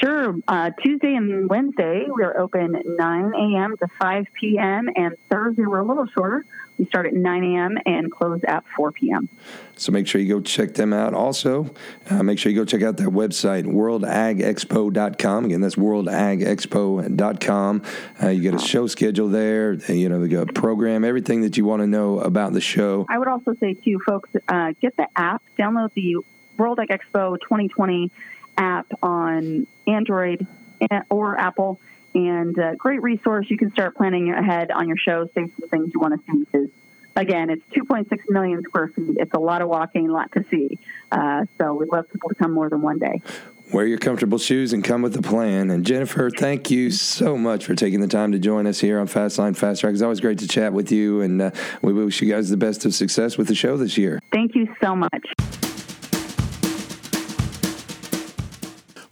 [0.00, 0.34] Sure.
[0.48, 3.76] Uh, Tuesday and Wednesday, we are open 9 a.m.
[3.78, 6.44] to 5 p.m., and Thursday, we're a little shorter.
[6.78, 7.78] We start at 9 a.m.
[7.86, 9.28] and close at 4 p.m.
[9.76, 11.14] So make sure you go check them out.
[11.14, 11.72] Also,
[12.10, 15.44] uh, make sure you go check out their website, worldagexpo.com.
[15.44, 17.82] Again, that's worldagexpo.com.
[18.22, 19.74] Uh, you get a show schedule there.
[19.74, 23.06] You know, the program, everything that you want to know about the show.
[23.08, 26.16] I would also say, too, folks, uh, get the app, download the
[26.56, 28.10] World Ag Expo 2020
[28.56, 30.46] app on Android
[31.10, 31.80] or Apple.
[32.14, 33.46] And uh, great resource.
[33.50, 36.44] You can start planning ahead on your show, save some things you want to see.
[36.44, 36.70] Because
[37.16, 39.16] again, it's 2.6 million square feet.
[39.18, 40.78] It's a lot of walking, a lot to see.
[41.10, 43.20] Uh, so we'd love people to come more than one day.
[43.72, 45.70] Wear your comfortable shoes and come with a plan.
[45.70, 49.08] And Jennifer, thank you so much for taking the time to join us here on
[49.08, 49.94] Fastline Fast Track.
[49.94, 51.50] It's always great to chat with you, and uh,
[51.82, 54.20] we wish you guys the best of success with the show this year.
[54.30, 55.24] Thank you so much.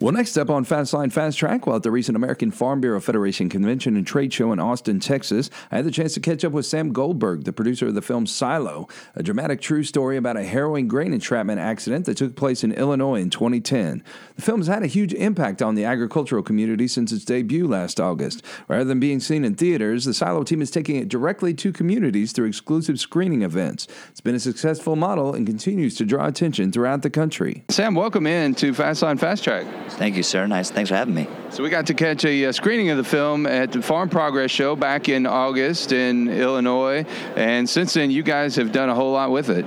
[0.02, 3.48] Well, next up on Fastline Fast Track, while at the recent American Farm Bureau Federation
[3.48, 6.66] Convention and Trade Show in Austin, Texas, I had the chance to catch up with
[6.66, 10.88] Sam Goldberg, the producer of the film Silo, a dramatic true story about a harrowing
[10.88, 14.02] grain entrapment accident that took place in Illinois in 2010.
[14.34, 18.00] The film has had a huge impact on the agricultural community since its debut last
[18.00, 18.44] August.
[18.66, 22.32] Rather than being seen in theaters, the Silo team is taking it directly to communities
[22.32, 23.86] through exclusive screening events.
[24.10, 27.64] It's been a successful model and continues to draw attention throughout the country.
[27.68, 29.64] Sam, welcome in to Fastline Fast Track.
[29.92, 30.46] Thank you, sir.
[30.46, 30.70] Nice.
[30.70, 31.28] Thanks for having me.
[31.50, 34.50] So we got to catch a uh, screening of the film at the Farm Progress
[34.50, 37.04] Show back in August in Illinois,
[37.36, 39.66] and since then you guys have done a whole lot with it.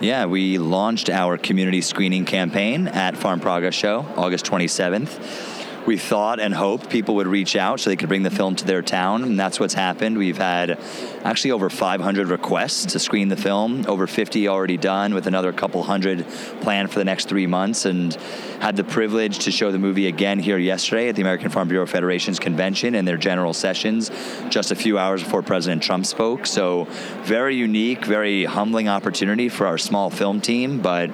[0.00, 5.53] Yeah, we launched our community screening campaign at Farm Progress Show August 27th
[5.86, 8.64] we thought and hoped people would reach out so they could bring the film to
[8.64, 10.16] their town, and that's what's happened.
[10.16, 10.78] We've had
[11.22, 15.82] actually over 500 requests to screen the film, over 50 already done, with another couple
[15.82, 16.26] hundred
[16.60, 18.14] planned for the next three months, and
[18.60, 21.86] had the privilege to show the movie again here yesterday at the American Farm Bureau
[21.86, 24.10] Federation's convention in their general sessions,
[24.48, 26.46] just a few hours before President Trump spoke.
[26.46, 26.84] So,
[27.24, 31.10] very unique, very humbling opportunity for our small film team, but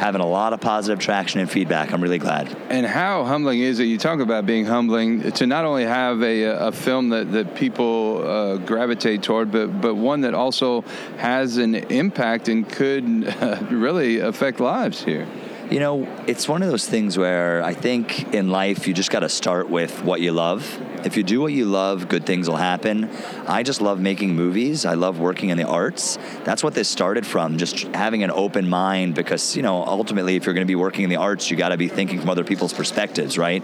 [0.00, 1.92] having a lot of positive traction and feedback.
[1.92, 2.48] I'm really glad.
[2.70, 3.84] And how humbling is it?
[3.84, 8.26] You talk about being humbling to not only have a, a film that, that people
[8.26, 10.80] uh, gravitate toward, but, but one that also
[11.18, 15.28] has an impact and could uh, really affect lives here.
[15.70, 19.20] You know, it's one of those things where I think in life you just got
[19.20, 20.66] to start with what you love.
[21.04, 23.08] If you do what you love, good things will happen.
[23.46, 24.84] I just love making movies.
[24.84, 26.18] I love working in the arts.
[26.42, 30.44] That's what this started from, just having an open mind because, you know, ultimately if
[30.44, 32.42] you're going to be working in the arts, you got to be thinking from other
[32.42, 33.62] people's perspectives, right?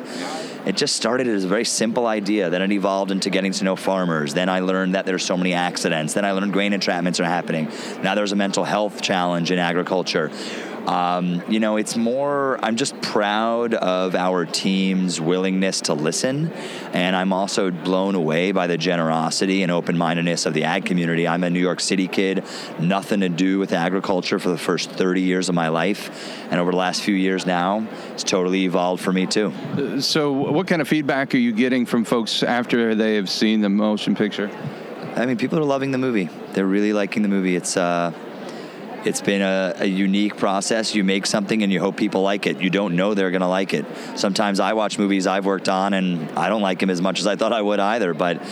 [0.65, 2.51] It just started as a very simple idea.
[2.51, 4.33] Then it evolved into getting to know farmers.
[4.33, 6.15] Then I learned that there's so many accidents.
[6.15, 7.69] Then I learned grain entrapments are happening.
[8.05, 10.31] Now there's a mental health challenge in agriculture.
[10.87, 16.53] Um, you know, it's more, I'm just proud of our team's willingness to listen.
[16.93, 21.27] And I'm also blown away by the generosity and open mindedness of the ag community.
[21.27, 22.45] I'm a New York City kid,
[22.79, 26.11] nothing to do with agriculture for the first 30 years of my life.
[26.51, 30.01] And over the last few years now, it's totally evolved for me too.
[30.01, 33.69] So, what kind of feedback are you getting from folks after they have seen the
[33.69, 34.51] motion picture?
[35.17, 36.29] I mean, people are loving the movie.
[36.53, 37.57] They're really liking the movie.
[37.57, 38.13] It's, uh,
[39.07, 40.95] it's been a, a, unique process.
[40.95, 42.61] You make something and you hope people like it.
[42.61, 43.87] You don't know they're going to like it.
[44.17, 47.27] Sometimes I watch movies I've worked on and I don't like them as much as
[47.27, 48.43] I thought I would either, but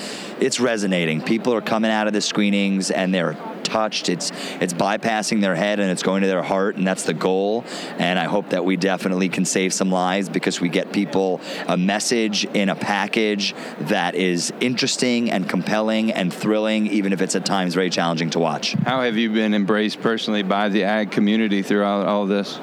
[0.41, 1.21] it's resonating.
[1.23, 4.09] People are coming out of the screenings and they're touched.
[4.09, 7.65] It's it's bypassing their head and it's going to their heart, and that's the goal.
[7.99, 11.77] And I hope that we definitely can save some lives because we get people a
[11.77, 17.45] message in a package that is interesting and compelling and thrilling, even if it's at
[17.45, 18.73] times very challenging to watch.
[18.73, 22.59] How have you been embraced personally by the ag community throughout all this?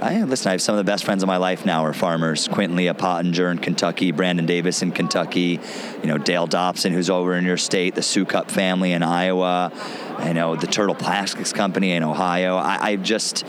[0.00, 0.48] I listen.
[0.48, 2.48] I have some of the best friends of my life now are farmers.
[2.48, 5.58] Quentin Leah Pottinger in Kentucky, Brandon Davis in Kentucky,
[6.02, 9.72] you know Dale Dobson who's over in your state, the Sukup family in Iowa,
[10.24, 12.56] you know the Turtle Plastics Company in Ohio.
[12.56, 13.46] I, I just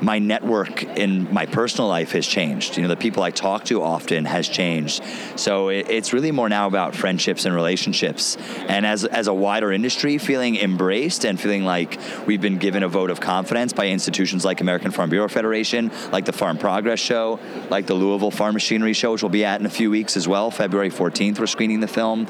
[0.00, 2.76] my network in my personal life has changed.
[2.76, 5.02] You know, the people I talk to often has changed.
[5.36, 8.36] So it, it's really more now about friendships and relationships.
[8.68, 12.88] And as, as a wider industry, feeling embraced and feeling like we've been given a
[12.88, 17.38] vote of confidence by institutions like American Farm Bureau Federation, like the Farm Progress Show,
[17.68, 20.26] like the Louisville Farm Machinery Show, which we'll be at in a few weeks as
[20.26, 20.50] well.
[20.50, 22.26] February 14th, we're screening the film.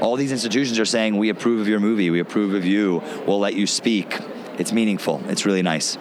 [0.00, 3.38] All these institutions are saying, We approve of your movie, we approve of you, we'll
[3.38, 4.18] let you speak.
[4.58, 5.22] It's meaningful.
[5.28, 5.96] It's really nice.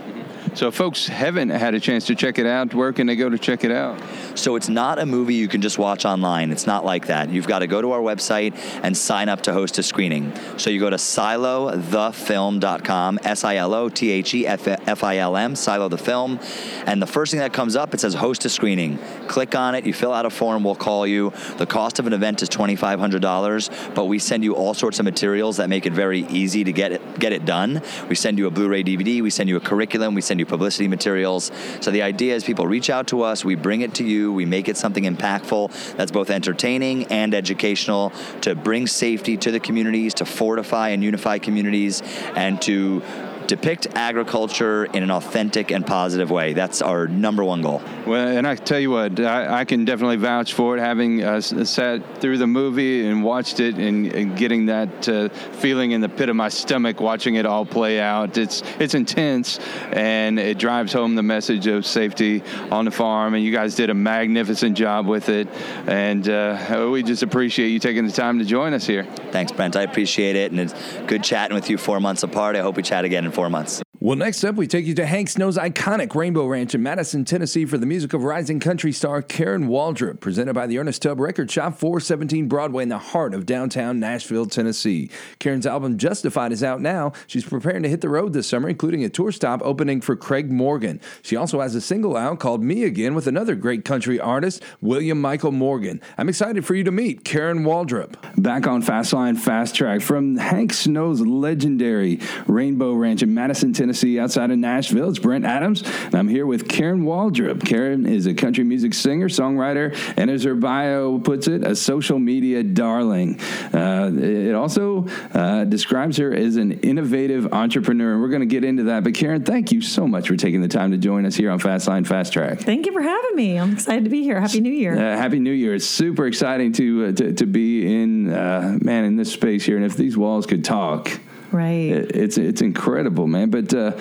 [0.53, 3.29] So, if folks haven't had a chance to check it out, where can they go
[3.29, 3.97] to check it out?
[4.35, 6.51] So, it's not a movie you can just watch online.
[6.51, 7.29] It's not like that.
[7.29, 10.33] You've got to go to our website and sign up to host a screening.
[10.57, 15.37] So, you go to silothefilm.com, S I L O T H E F I L
[15.37, 16.37] M, Silo the Film.
[16.85, 18.99] And the first thing that comes up, it says host a screening.
[19.27, 21.31] Click on it, you fill out a form, we'll call you.
[21.59, 25.55] The cost of an event is $2,500, but we send you all sorts of materials
[25.57, 27.81] that make it very easy to get it, get it done.
[28.09, 30.45] We send you a Blu ray DVD, we send you a curriculum, we send you
[30.45, 31.51] publicity materials.
[31.79, 34.45] So the idea is people reach out to us, we bring it to you, we
[34.45, 40.15] make it something impactful that's both entertaining and educational to bring safety to the communities,
[40.15, 42.01] to fortify and unify communities,
[42.35, 43.01] and to
[43.47, 46.53] depict agriculture in an authentic and positive way.
[46.53, 47.81] That's our number one goal.
[48.05, 51.41] Well, and I tell you what, I, I can definitely vouch for it, having uh,
[51.41, 56.09] sat through the movie and watched it and, and getting that uh, feeling in the
[56.09, 58.37] pit of my stomach watching it all play out.
[58.37, 59.59] It's it's intense,
[59.91, 63.33] and it drives home the message of safety on the farm.
[63.33, 65.47] And you guys did a magnificent job with it,
[65.87, 69.03] and uh, we just appreciate you taking the time to join us here.
[69.31, 69.75] Thanks, Brent.
[69.75, 70.73] I appreciate it, and it's
[71.07, 72.55] good chatting with you four months apart.
[72.55, 73.81] I hope we chat again four months.
[74.03, 77.65] Well, next up, we take you to Hank Snow's iconic Rainbow Ranch in Madison, Tennessee
[77.65, 81.51] for the music of rising country star Karen Waldrup, presented by the Ernest Tubb Record
[81.51, 85.11] Shop, 417 Broadway in the heart of downtown Nashville, Tennessee.
[85.37, 87.13] Karen's album Justified is out now.
[87.27, 90.51] She's preparing to hit the road this summer, including a tour stop opening for Craig
[90.51, 90.99] Morgan.
[91.21, 95.21] She also has a single out called Me Again with another great country artist, William
[95.21, 96.01] Michael Morgan.
[96.17, 98.15] I'm excited for you to meet Karen Waldrup.
[98.41, 104.17] Back on Fastline Fast Track from Hank Snow's legendary Rainbow Ranch in Madison, Tennessee Tennessee,
[104.19, 105.09] outside of Nashville.
[105.09, 107.65] It's Brent Adams, and I'm here with Karen Waldrup.
[107.65, 112.17] Karen is a country music singer, songwriter, and as her bio puts it, a social
[112.17, 113.37] media darling.
[113.73, 118.63] Uh, it also uh, describes her as an innovative entrepreneur, and we're going to get
[118.63, 119.03] into that.
[119.03, 121.59] But Karen, thank you so much for taking the time to join us here on
[121.59, 122.61] Fastline Fast Track.
[122.61, 123.59] Thank you for having me.
[123.59, 124.39] I'm excited to be here.
[124.39, 124.95] Happy New Year.
[124.95, 125.75] Uh, Happy New Year!
[125.75, 129.75] It's super exciting to uh, to, to be in uh, man in this space here,
[129.75, 131.11] and if these walls could talk,
[131.51, 131.91] right.
[131.91, 133.49] it, it's it's incredible, man.
[133.49, 133.91] But uh,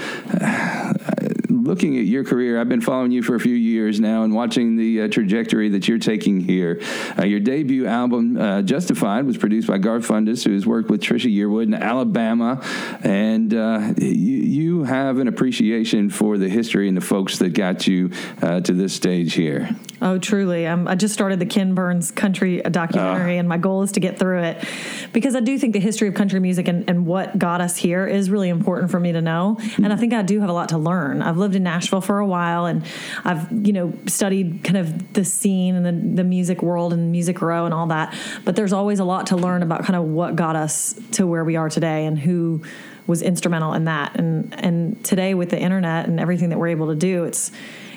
[1.49, 4.77] looking at your career, I've been following you for a few years now, and watching
[4.77, 6.81] the uh, trajectory that you're taking here.
[7.19, 11.01] Uh, your debut album, uh, Justified, was produced by Garth Fundis, who has worked with
[11.01, 12.61] Trisha Yearwood in Alabama,
[13.03, 17.87] and uh, you, you have an appreciation for the history and the folks that got
[17.87, 18.11] you
[18.43, 19.69] uh, to this stage here.
[20.03, 20.67] Oh, truly.
[20.67, 24.19] Um, I just started the Ken Burns country documentary, and my goal is to get
[24.19, 24.65] through it
[25.13, 28.07] because I do think the history of country music and, and what got us here
[28.07, 29.59] is really important for me to know.
[29.77, 31.21] And I think I do have a lot to learn.
[31.21, 32.83] I've lived in Nashville for a while, and
[33.25, 37.43] I've you know studied kind of the scene and the, the music world and music
[37.43, 38.17] row and all that.
[38.47, 41.45] But there's always a lot to learn about kind of what got us to where
[41.45, 42.63] we are today and who
[43.07, 44.17] was instrumental in that.
[44.19, 47.53] And and today with the internet and everything that we're able to do, it's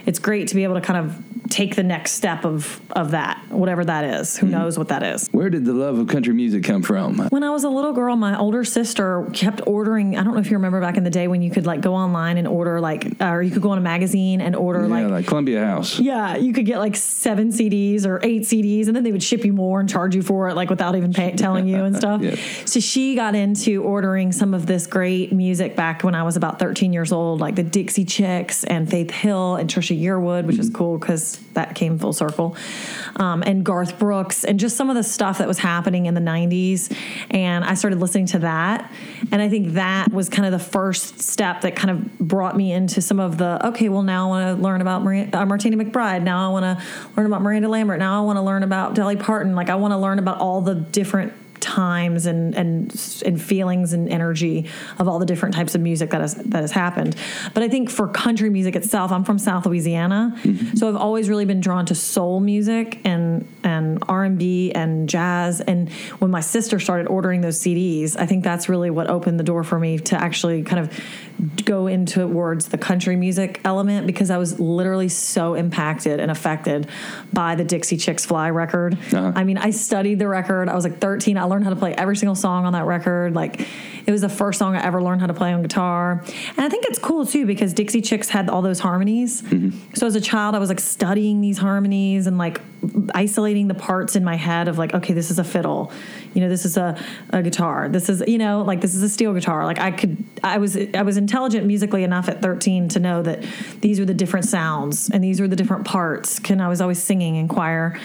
[0.06, 3.44] it's great to be able to kind of take the next step of of that,
[3.50, 4.38] whatever that is.
[4.38, 4.56] Who mm-hmm.
[4.56, 5.28] knows what that is?
[5.32, 7.18] Where did the love of country music come from?
[7.30, 10.18] When I was a little girl, my older sister kept ordering.
[10.18, 11.94] I don't know if you remember back in the day when you could like go
[11.94, 15.08] online and order like, or you could go on a magazine and order Yeah, like.
[15.10, 16.00] like Columbia House.
[16.00, 19.44] yeah, you could get like seven CDs or eight CDs, and then they would ship
[19.46, 22.14] you more and charge you for it, like without even pay, telling you and stuff.
[22.24, 22.36] Yeah.
[22.66, 26.58] So she got into ordering some of this great music back when I was about
[26.58, 30.68] 13 years old, like the Dixie Chicks and Faith Hill and Trisha Yearwood, which is
[30.70, 30.78] mm-hmm.
[30.78, 32.56] cool because that came full circle,
[33.18, 36.22] um, and Garth Brooks and just some of the stuff that was happening in the
[36.22, 36.96] 90s.
[37.30, 38.92] And I started listening to that,
[39.32, 42.72] and I think that was kind of the first step that kind of brought me
[42.72, 45.78] into some of the okay, well now I want to learn about Maria, uh, Martina
[45.78, 46.24] McBride.
[46.24, 48.00] Now I want to learn about Miranda Lambert.
[48.00, 49.56] Now I want to learn about Dolly Parton.
[49.56, 54.10] Like I want to learn about all the different times and and and feelings and
[54.10, 57.16] energy of all the different types of music that has that has happened.
[57.54, 60.38] But I think for country music itself, I'm from South Louisiana,
[60.76, 65.08] so I've always really been drawn to soul music and and R and B and
[65.08, 65.62] jazz.
[65.62, 69.44] And when my sister started ordering those CDs, I think that's really what opened the
[69.44, 71.00] door for me to actually kind of
[71.66, 76.88] go into towards the country music element because I was literally so impacted and affected
[77.32, 78.94] by the Dixie Chicks Fly record.
[78.94, 79.32] Uh-huh.
[79.36, 80.70] I mean, I studied the record.
[80.70, 81.38] I was like 13.
[81.38, 83.36] I learned how to play every single song on that record.
[83.36, 83.68] Like,
[84.06, 86.24] it was the first song I ever learned how to play on guitar.
[86.50, 89.42] And I think it's cool too because Dixie Chicks had all those harmonies.
[89.44, 89.94] Mm-hmm.
[89.94, 92.60] So as a child, I was like studying these harmonies and like
[93.14, 95.92] isolating the parts in my head of like, okay, this is a fiddle,
[96.34, 99.10] you know, this is a, a guitar, this is, you know, like this is a
[99.10, 99.64] steel guitar.
[99.64, 103.46] Like I could, I was, I was intelligent musically enough at 13 to know that
[103.80, 106.42] these are the different sounds and these are the different parts.
[106.50, 107.98] And I was always singing in choir.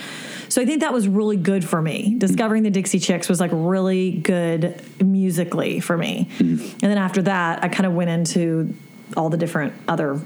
[0.48, 2.10] So I think that was really good for me.
[2.10, 2.18] Mm-hmm.
[2.18, 6.28] Discovering the Dixie Chicks was like really good musically for me.
[6.38, 6.64] Mm-hmm.
[6.82, 8.74] And then after that, I kind of went into
[9.16, 10.20] all the different other,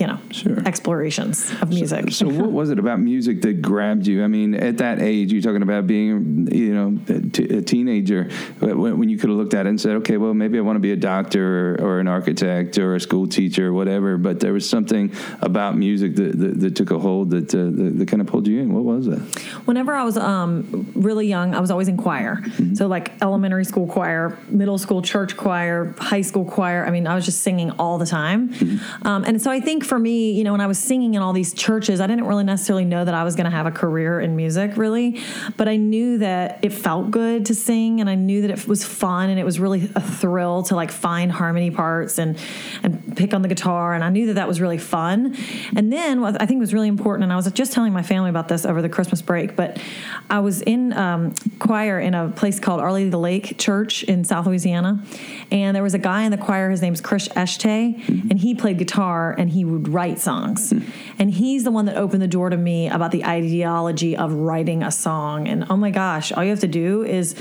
[0.00, 0.58] you know, Sure.
[0.66, 2.10] explorations of music.
[2.10, 4.24] So, what was it about music that grabbed you?
[4.24, 8.30] I mean, at that age, you're talking about being, you know, a, t- a teenager,
[8.60, 10.76] when, when you could have looked at it and said, okay, well, maybe I want
[10.76, 14.16] to be a doctor or, or an architect or a school teacher or whatever.
[14.16, 17.98] But there was something about music that, that, that took a hold that, uh, that,
[17.98, 18.72] that kind of pulled you in.
[18.72, 19.18] What was it?
[19.66, 22.42] Whenever I was um, really young, I was always in choir.
[22.72, 26.86] So, like elementary school choir, middle school church choir, high school choir.
[26.86, 28.54] I mean, I was just singing all the time.
[29.02, 31.32] Um, and so, I think for me, you know, when I was singing in all
[31.32, 34.20] these churches, I didn't really necessarily know that I was going to have a career
[34.20, 35.20] in music, really.
[35.56, 38.84] But I knew that it felt good to sing, and I knew that it was
[38.84, 42.38] fun, and it was really a thrill to like find harmony parts and
[42.84, 43.92] and pick on the guitar.
[43.92, 45.36] And I knew that that was really fun.
[45.74, 48.30] And then what I think was really important, and I was just telling my family
[48.30, 49.82] about this over the Christmas break, but
[50.30, 54.04] I was in um, choir in a place called Our Lady of the Lake Church
[54.04, 55.04] in South Louisiana,
[55.50, 56.70] and there was a guy in the choir.
[56.70, 60.72] His name's Chris Eshte, and he played guitar and he would write songs.
[61.18, 64.82] And he's the one that opened the door to me about the ideology of writing
[64.82, 65.48] a song.
[65.48, 67.34] And oh my gosh, all you have to do is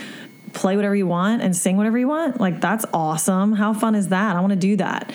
[0.54, 2.40] play whatever you want and sing whatever you want.
[2.40, 3.54] Like that's awesome.
[3.54, 4.36] How fun is that?
[4.36, 5.12] I want to do that.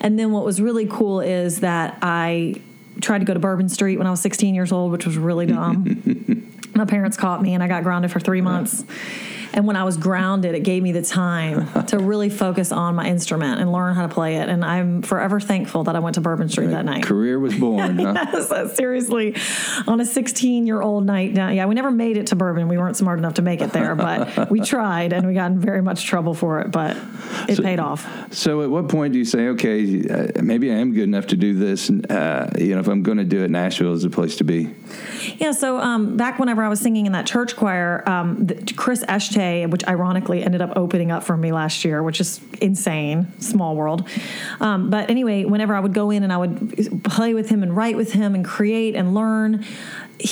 [0.00, 2.60] And then what was really cool is that I
[3.00, 5.46] tried to go to Bourbon Street when I was 16 years old, which was really
[5.46, 6.50] dumb.
[6.74, 8.84] My parents caught me and I got grounded for three months.
[9.54, 13.06] And when I was grounded, it gave me the time to really focus on my
[13.06, 14.48] instrument and learn how to play it.
[14.48, 17.02] And I'm forever thankful that I went to Bourbon Street that night.
[17.04, 17.98] Career was born.
[17.98, 18.12] huh?
[18.32, 19.36] Yes, seriously,
[19.86, 21.54] on a 16 year old night down.
[21.54, 22.68] Yeah, we never made it to Bourbon.
[22.68, 25.58] We weren't smart enough to make it there, but we tried and we got in
[25.58, 26.96] very much trouble for it, but
[27.48, 28.06] it paid off.
[28.32, 31.36] So, at what point do you say, okay, uh, maybe I am good enough to
[31.36, 31.90] do this?
[31.90, 34.70] Uh, you know, if I'm going to do it, Nashville is the place to be.
[35.36, 39.04] Yeah, so um, back whenever I was singing in that church choir, um, the, Chris
[39.42, 43.76] Eschte, which ironically ended up opening up for me last year, which is insane, small
[43.76, 44.08] world.
[44.60, 47.76] Um, but anyway, whenever I would go in and I would play with him and
[47.76, 49.64] write with him and create and learn,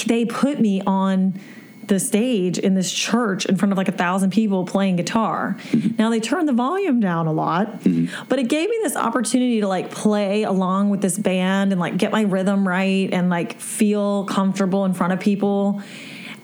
[0.06, 1.38] they put me on
[1.86, 5.56] the stage in this church in front of like a thousand people playing guitar.
[5.98, 7.82] Now they turned the volume down a lot,
[8.28, 11.96] but it gave me this opportunity to like play along with this band and like
[11.96, 15.82] get my rhythm right and like feel comfortable in front of people.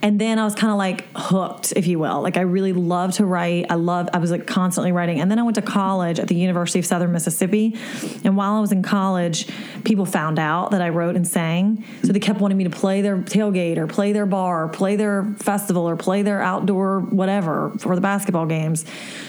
[0.07, 2.23] And then I was kind of like hooked, if you will.
[2.23, 3.67] Like I really love to write.
[3.71, 4.09] I love.
[4.15, 5.21] I was like constantly writing.
[5.21, 7.77] And then I went to college at the University of Southern Mississippi.
[8.23, 9.49] And while I was in college,
[9.83, 11.83] people found out that I wrote and sang.
[12.05, 14.95] So they kept wanting me to play their tailgate or play their bar, or play
[14.95, 18.85] their festival, or play their outdoor whatever for the basketball games.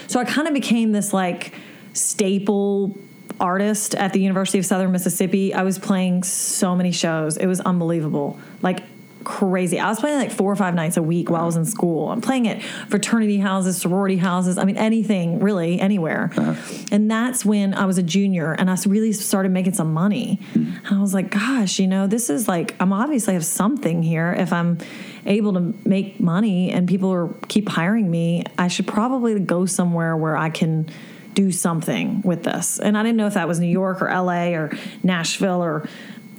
[0.06, 1.54] So I kind of became this like
[1.92, 2.96] staple
[3.40, 5.52] artist at the University of Southern Mississippi.
[5.52, 7.36] I was playing so many shows.
[7.36, 8.38] It was unbelievable.
[8.62, 8.84] Like
[9.24, 9.78] crazy.
[9.78, 12.10] I was playing like four or five nights a week while I was in school.
[12.10, 14.58] I'm playing at fraternity houses, sorority houses.
[14.58, 16.30] I mean, anything really, anywhere.
[16.36, 16.84] Uh-huh.
[16.90, 20.40] And that's when I was a junior and I really started making some money.
[20.52, 20.72] Hmm.
[20.84, 24.32] And I was like, gosh, you know, this is like, I'm obviously have something here.
[24.32, 24.78] If I'm
[25.26, 30.16] able to make money and people are keep hiring me, I should probably go somewhere
[30.16, 30.88] where I can
[31.34, 32.80] do something with this.
[32.80, 34.72] And I didn't know if that was New York or LA or
[35.04, 35.88] Nashville or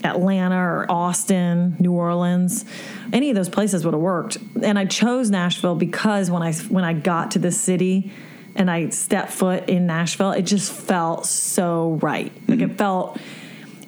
[0.03, 2.65] Atlanta or Austin, New Orleans,
[3.11, 4.37] any of those places would have worked.
[4.61, 8.11] And I chose Nashville because when I when I got to the city
[8.55, 12.31] and I stepped foot in Nashville, it just felt so right.
[12.47, 12.75] Like it mm-hmm.
[12.75, 13.19] felt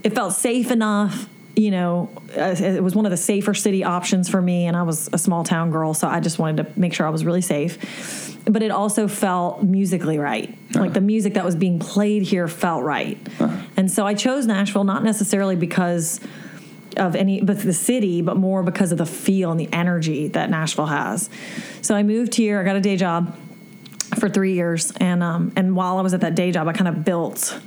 [0.03, 1.27] it felt safe enough.
[1.55, 4.83] You know, uh, it was one of the safer city options for me, and I
[4.83, 7.41] was a small town girl, so I just wanted to make sure I was really
[7.41, 8.37] safe.
[8.45, 10.57] But it also felt musically right.
[10.73, 13.17] Like the music that was being played here felt right.
[13.77, 16.19] And so I chose Nashville not necessarily because
[16.97, 20.49] of any but the city, but more because of the feel and the energy that
[20.49, 21.29] Nashville has.
[21.81, 23.35] So I moved here, I got a day job
[24.19, 26.87] for three years, and um, and while I was at that day job, I kind
[26.87, 27.59] of built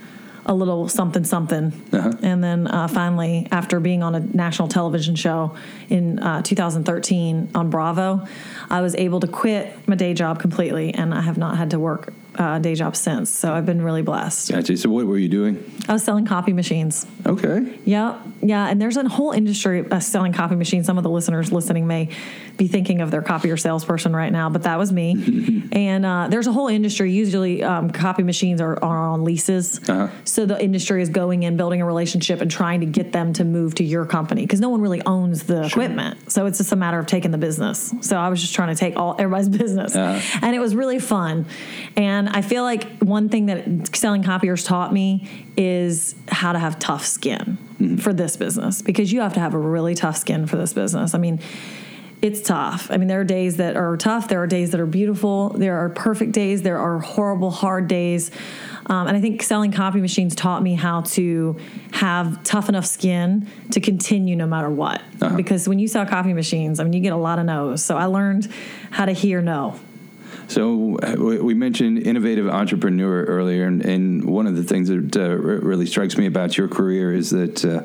[0.47, 5.57] a little something something, and then uh, finally, after being on a national television show
[5.89, 8.27] in uh, 2013 on Bravo,
[8.71, 11.79] I was able to quit my day job completely, and I have not had to
[11.79, 13.31] work uh, day job since.
[13.31, 14.51] So I've been really blessed.
[14.51, 14.77] Gotcha.
[14.77, 15.63] So, what were you doing?
[15.89, 17.07] I was selling copy machines.
[17.27, 17.79] Okay.
[17.85, 20.87] Yeah, yeah, and there's a whole industry of selling copy machines.
[20.87, 22.09] Some of the listeners listening may
[22.57, 25.69] be thinking of their copier salesperson right now, but that was me.
[25.73, 27.13] and uh, there's a whole industry.
[27.13, 30.09] Usually, um, copy machines are, are on leases, Uh-huh.
[30.25, 33.45] so the industry is going in, building a relationship, and trying to get them to
[33.45, 36.31] move to your company because no one really owns the equipment.
[36.33, 37.93] So it's just a matter of taking the business.
[38.01, 40.39] So I was just trying to take all everybody's business, Uh-huh.
[40.43, 41.47] and it was really fun.
[41.97, 46.79] And I feel like one thing that selling copiers taught me is how to have
[46.79, 47.59] tough skin
[48.01, 51.15] for this business because you have to have a really tough skin for this business.
[51.15, 51.41] I mean,
[52.23, 52.91] it's tough.
[52.91, 54.29] I mean, there are days that are tough.
[54.29, 55.51] There are days that are beautiful.
[55.51, 56.63] There are perfect days.
[56.63, 58.31] There are horrible, hard days.
[58.87, 61.59] Um, and I think selling copy machines taught me how to
[61.93, 65.03] have tough enough skin to continue no matter what.
[65.37, 67.85] Because when you sell copy machines, I mean, you get a lot of no's.
[67.85, 68.51] So I learned
[68.91, 69.79] how to hear no.
[70.49, 75.37] So uh, we mentioned innovative entrepreneur earlier, and, and one of the things that uh,
[75.37, 77.65] re- really strikes me about your career is that.
[77.65, 77.83] Uh,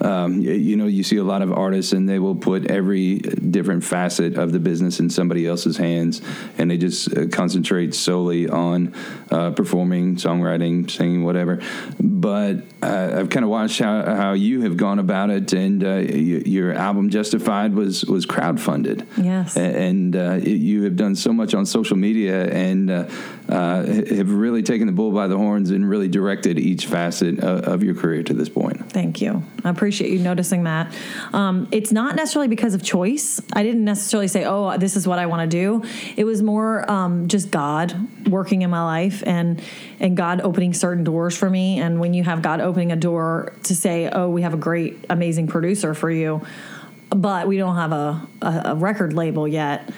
[0.00, 3.84] um, you know, you see a lot of artists, and they will put every different
[3.84, 6.20] facet of the business in somebody else's hands,
[6.58, 8.94] and they just uh, concentrate solely on
[9.30, 11.60] uh, performing, songwriting, singing, whatever.
[12.00, 15.86] But uh, I've kind of watched how, how you have gone about it, and uh,
[16.00, 19.06] y- your album "Justified" was was crowdfunded.
[19.16, 19.56] Yes.
[19.56, 22.90] And uh, it- you have done so much on social media and
[23.48, 27.60] uh, have really taken the bull by the horns and really directed each facet of,
[27.64, 28.90] of your career to this point.
[28.90, 29.42] Thank you.
[29.64, 30.92] I appreciate you noticing that.
[31.32, 33.40] Um, it's not necessarily because of choice.
[33.52, 35.82] I didn't necessarily say, "Oh, this is what I want to do."
[36.16, 37.94] It was more um, just God
[38.28, 39.62] working in my life and
[40.00, 41.78] and God opening certain doors for me.
[41.78, 45.04] And when you have God opening a door to say, "Oh, we have a great,
[45.08, 46.44] amazing producer for you,"
[47.10, 49.88] but we don't have a, a, a record label yet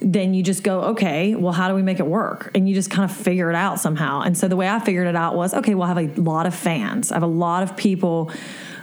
[0.00, 2.50] then you just go, okay, well, how do we make it work?
[2.54, 4.20] And you just kind of figure it out somehow.
[4.20, 6.46] And so the way I figured it out was, okay, well, I have a lot
[6.46, 7.10] of fans.
[7.10, 8.30] I have a lot of people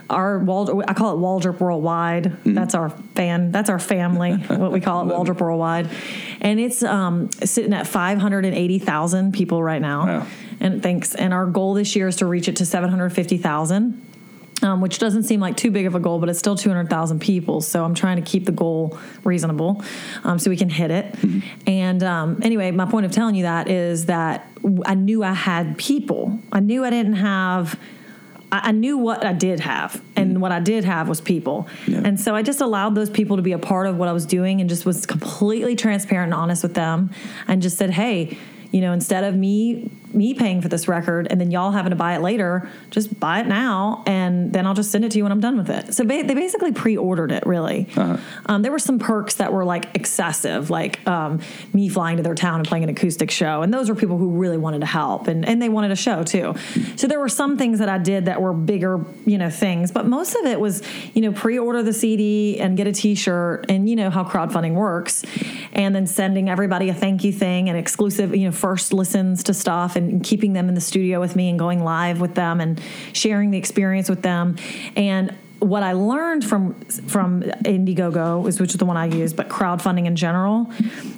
[0.08, 2.24] our Waldrup, I call it Waldrup Worldwide.
[2.24, 2.54] Mm-hmm.
[2.54, 3.50] That's our fan.
[3.50, 4.32] That's our family.
[4.46, 5.88] what we call it, Waldrup Worldwide,
[6.40, 10.06] and it's um, sitting at five hundred and eighty thousand people right now.
[10.06, 10.26] Wow.
[10.60, 11.14] And thanks.
[11.14, 14.02] And our goal this year is to reach it to seven hundred fifty thousand.
[14.62, 17.60] Um, which doesn't seem like too big of a goal, but it's still 200,000 people.
[17.60, 19.84] So I'm trying to keep the goal reasonable
[20.24, 21.14] um, so we can hit it.
[21.66, 24.48] And um, anyway, my point of telling you that is that
[24.86, 26.38] I knew I had people.
[26.50, 27.78] I knew I didn't have.
[28.50, 31.68] I I knew what I did have, and what I did have was people.
[31.86, 32.00] Yeah.
[32.04, 34.24] And so I just allowed those people to be a part of what I was
[34.24, 37.10] doing and just was completely transparent and honest with them
[37.46, 38.38] and just said, hey,
[38.72, 41.96] you know, instead of me me paying for this record and then y'all having to
[41.96, 45.24] buy it later, just buy it now and then I'll just send it to you
[45.24, 45.94] when I'm done with it.
[45.94, 47.44] So ba- they basically pre-ordered it.
[47.46, 47.88] Really,
[48.46, 51.40] um, there were some perks that were like excessive, like um,
[51.72, 54.30] me flying to their town and playing an acoustic show, and those were people who
[54.30, 56.54] really wanted to help and and they wanted a show too.
[56.96, 60.06] So there were some things that I did that were bigger, you know, things, but
[60.06, 60.82] most of it was,
[61.14, 65.24] you know, pre-order the CD and get a T-shirt, and you know how crowdfunding works,
[65.72, 69.54] and then sending everybody a thank you thing and exclusive, you know, first listens to
[69.54, 72.80] stuff and keeping them in the studio with me and going live with them and
[73.12, 74.56] sharing the experience with them.
[74.96, 76.74] And what I learned from
[77.08, 80.70] from Indiegogo is which is the one I use, but crowdfunding in general,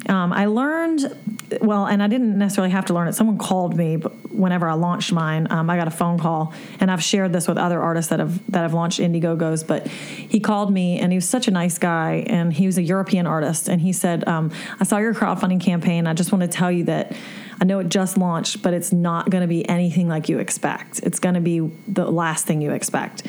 [0.09, 1.17] um, I learned
[1.61, 3.15] well, and I didn't necessarily have to learn it.
[3.15, 5.47] Someone called me whenever I launched mine.
[5.51, 8.41] Um, I got a phone call, and I've shared this with other artists that have
[8.53, 9.67] that have launched Indiegogos.
[9.67, 12.83] But he called me, and he was such a nice guy, and he was a
[12.83, 16.07] European artist, and he said, um, "I saw your crowdfunding campaign.
[16.07, 17.13] I just want to tell you that."
[17.61, 21.01] I know it just launched, but it's not going to be anything like you expect.
[21.01, 21.59] It's going to be
[21.89, 23.27] the last thing you expect.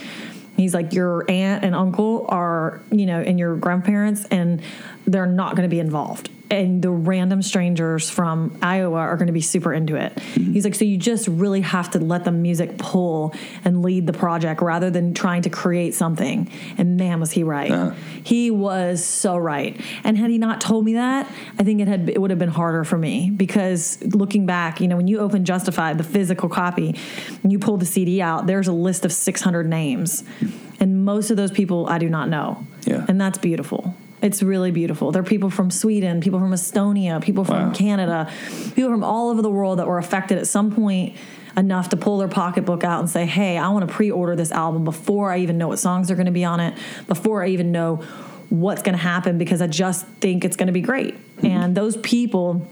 [0.60, 4.62] He's like, your aunt and uncle are, you know, and your grandparents, and
[5.08, 6.30] they're not going to be involved.
[6.50, 10.16] And the random strangers from Iowa are going to be super into it.
[10.16, 10.54] Mm-hmm.
[10.54, 14.14] He's like, so you just really have to let the music pull and lead the
[14.14, 16.50] project rather than trying to create something.
[16.78, 17.72] And man, was he right.
[17.72, 17.96] Uh-huh.
[18.24, 19.80] He was so right.
[20.04, 22.50] And had he not told me that, I think it had it would have been
[22.50, 26.96] harder for me because looking back, you know, when you open Justified, the physical copy,
[27.44, 30.50] and you pull the CD out, there's a list of 600 names, hmm.
[30.80, 32.66] and most of those people I do not know.
[32.86, 33.06] Yeah.
[33.08, 33.96] and that's beautiful.
[34.22, 35.12] It's really beautiful.
[35.12, 37.74] There are people from Sweden, people from Estonia, people from Wow.
[37.74, 38.32] Canada,
[38.76, 41.16] people from all over the world that were affected at some point
[41.56, 44.84] enough to pull their pocketbook out and say, "Hey, I want to pre-order this album
[44.84, 46.74] before I even know what songs are going to be on it,
[47.08, 48.04] before I even know
[48.50, 51.46] what's going to happen because I just think it's going to be great." Mm-hmm.
[51.46, 52.68] And those people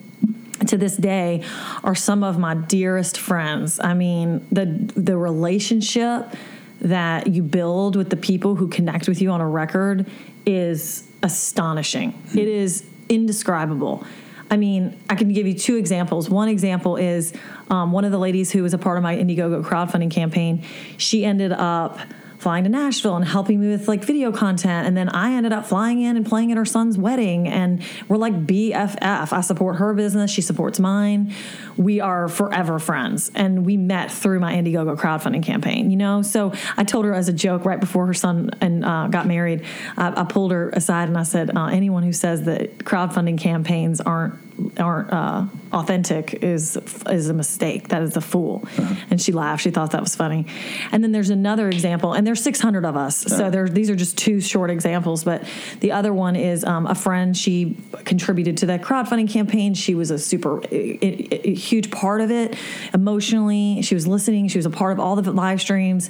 [0.68, 1.44] to this day
[1.84, 3.80] are some of my dearest friends.
[3.80, 6.34] I mean, the the relationship
[6.82, 10.06] that you build with the people who connect with you on a record
[10.46, 12.20] is astonishing.
[12.34, 14.04] It is indescribable.
[14.50, 16.30] I mean, I can give you two examples.
[16.30, 17.34] One example is
[17.70, 20.64] um, one of the ladies who was a part of my Indiegogo crowdfunding campaign.
[20.98, 22.00] She ended up
[22.38, 24.88] flying to Nashville and helping me with like video content.
[24.88, 27.48] And then I ended up flying in and playing at her son's wedding.
[27.48, 29.34] And we're like BFF.
[29.34, 31.34] I support her business, she supports mine.
[31.78, 33.32] We are forever friends.
[33.34, 36.22] And we met through my Indiegogo crowdfunding campaign, you know?
[36.22, 39.64] So I told her as a joke right before her son and uh, got married,
[39.98, 44.02] I, I pulled her aside and I said, uh, anyone who says that crowdfunding campaigns
[44.02, 44.47] aren't
[44.78, 46.78] aren't uh, authentic is
[47.10, 47.90] is a mistake.
[47.90, 48.68] That is a fool.
[49.10, 49.64] And she laughed.
[49.64, 50.46] She thought that was funny.
[50.92, 53.18] And then there's another example, and there's 600 of us.
[53.18, 55.24] So there, these are just two short examples.
[55.24, 55.44] But
[55.80, 57.36] the other one is um, a friend.
[57.36, 59.74] She contributed to that crowdfunding campaign.
[59.74, 62.56] She was a super a, a- a huge part of it
[62.94, 63.82] emotionally.
[63.82, 64.48] She was listening.
[64.48, 66.10] She was a part of all the live streams,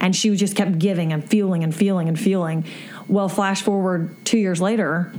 [0.00, 2.64] and she just kept giving and feeling and feeling and feeling.
[3.08, 5.12] Well, flash forward two years later.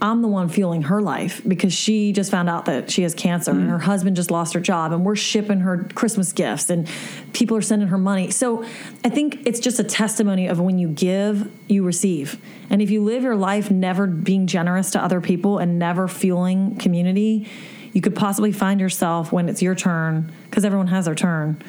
[0.00, 3.50] I'm the one fueling her life because she just found out that she has cancer
[3.50, 3.70] and mm.
[3.70, 6.86] her husband just lost her job and we're shipping her Christmas gifts and
[7.32, 8.30] people are sending her money.
[8.30, 8.62] So
[9.04, 12.38] I think it's just a testimony of when you give, you receive.
[12.68, 16.76] And if you live your life never being generous to other people and never fueling
[16.76, 17.48] community,
[17.94, 21.62] you could possibly find yourself when it's your turn because everyone has their turn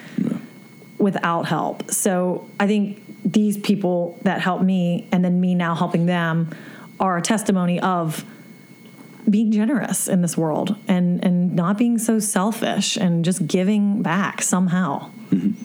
[0.98, 1.90] without help.
[1.92, 6.50] So I think these people that help me and then me now helping them
[7.00, 8.26] are a testimony of
[9.30, 14.42] being generous in this world and and not being so selfish and just giving back
[14.42, 15.10] somehow.
[15.30, 15.64] Mm-hmm.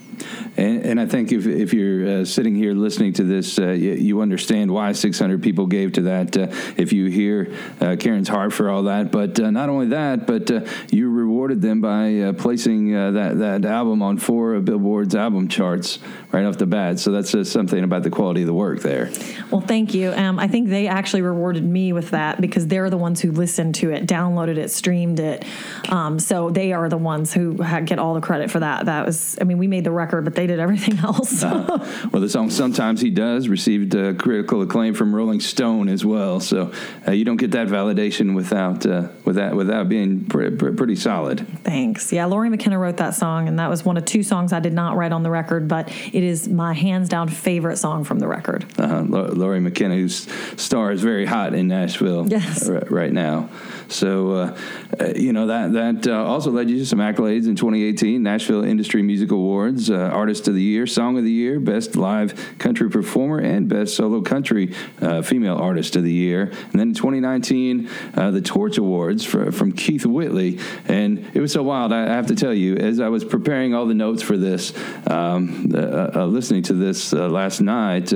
[0.56, 3.92] And, and I think if, if you're uh, sitting here listening to this, uh, you,
[3.92, 6.36] you understand why 600 people gave to that.
[6.36, 10.26] Uh, if you hear uh, Karen's heart for all that, but uh, not only that,
[10.26, 15.48] but uh, you rewarded them by placing that that album on four of Billboard's album
[15.48, 15.98] charts
[16.32, 16.98] right off the bat.
[16.98, 19.10] So that says something about the quality of the work there.
[19.50, 20.12] Well, thank you.
[20.12, 23.74] Um, I think they actually rewarded me with that because they're the ones who listened
[23.76, 25.44] to it, downloaded it, streamed it.
[25.88, 28.86] Um, so they are the ones who get all the credit for that.
[28.86, 31.42] That was, I mean, we made the record, but they stated everything else.
[31.42, 36.40] Well, the song "Sometimes He Does" received uh, critical acclaim from Rolling Stone as well.
[36.40, 36.72] So
[37.06, 41.46] uh, you don't get that validation without uh, without without being pre- pre- pretty solid.
[41.64, 42.12] Thanks.
[42.12, 44.72] Yeah, Lori McKenna wrote that song, and that was one of two songs I did
[44.72, 48.28] not write on the record, but it is my hands down favorite song from the
[48.28, 48.64] record.
[48.78, 50.26] Uh, Lori McKenna, whose
[50.60, 52.68] star is very hot in Nashville Yes.
[52.68, 53.48] r- right now.
[53.88, 54.56] So, uh,
[54.98, 58.64] uh, you know, that that uh, also led you to some accolades in 2018 Nashville
[58.64, 62.88] Industry Music Awards, uh, Artist of the Year, Song of the Year, Best Live Country
[62.88, 66.44] Performer, and Best Solo Country uh, Female Artist of the Year.
[66.72, 70.58] And then in 2019, uh, the Torch Awards for, from Keith Whitley.
[70.88, 73.86] And it was so wild, I have to tell you, as I was preparing all
[73.86, 74.72] the notes for this,
[75.06, 78.12] um, uh, uh, listening to this uh, last night,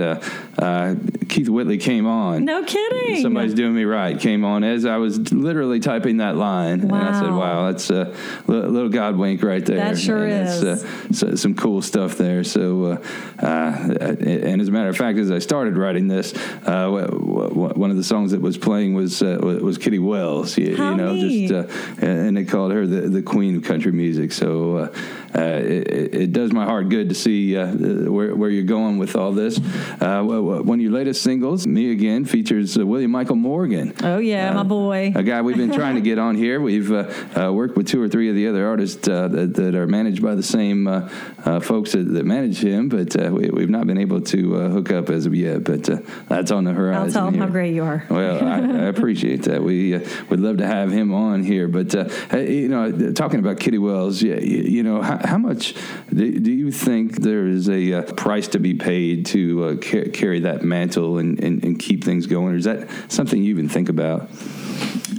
[0.59, 0.95] uh, uh,
[1.29, 2.45] Keith Whitley came on.
[2.45, 3.23] No kidding.
[3.23, 4.19] Somebody's doing me right.
[4.19, 7.39] Came on as I was literally typing that line, and I said, Wow.
[7.39, 8.15] "Wow, that's a
[8.47, 10.85] little God wink right there." That sure and it's, is.
[10.85, 12.45] uh, so- some cool stuff there.
[12.45, 16.35] So, uh, uh, and as a matter of fact, as I started writing this,
[16.67, 20.57] uh, one of the songs that was playing was uh, was Kitty Wells.
[20.57, 21.49] You, you know, neat.
[21.49, 24.33] just uh, and they called her the the queen of country music.
[24.33, 24.93] So.
[25.35, 27.67] Uh, it, it- does my heart good to see uh,
[28.11, 29.59] where, where you're going with all this.
[30.01, 33.95] Uh, one of your latest singles, "Me Again," features uh, William Michael Morgan.
[34.03, 35.13] Oh, yeah, my boy.
[35.15, 36.61] A guy we've been trying to get on here.
[36.61, 39.75] We've uh, uh, worked with two or three of the other artists uh, that, that
[39.75, 41.09] are managed by the same uh,
[41.45, 44.69] uh, folks that, that manage him, but uh, we, we've not been able to uh,
[44.69, 45.65] hook up as of yet.
[45.65, 45.99] But uh,
[46.29, 47.03] that's on the horizon.
[47.07, 48.05] I'll tell him how great you are.
[48.11, 49.63] Well, I, I appreciate that.
[49.63, 53.59] We uh, would love to have him on here, but uh, you know, talking about
[53.61, 55.75] Kitty Wells, yeah, you, you know, how, how much
[56.13, 60.11] do, do you think there is a uh, price to be paid to uh, ca-
[60.11, 62.55] carry that mantle and, and, and keep things going?
[62.55, 64.29] Or is that something you even think about?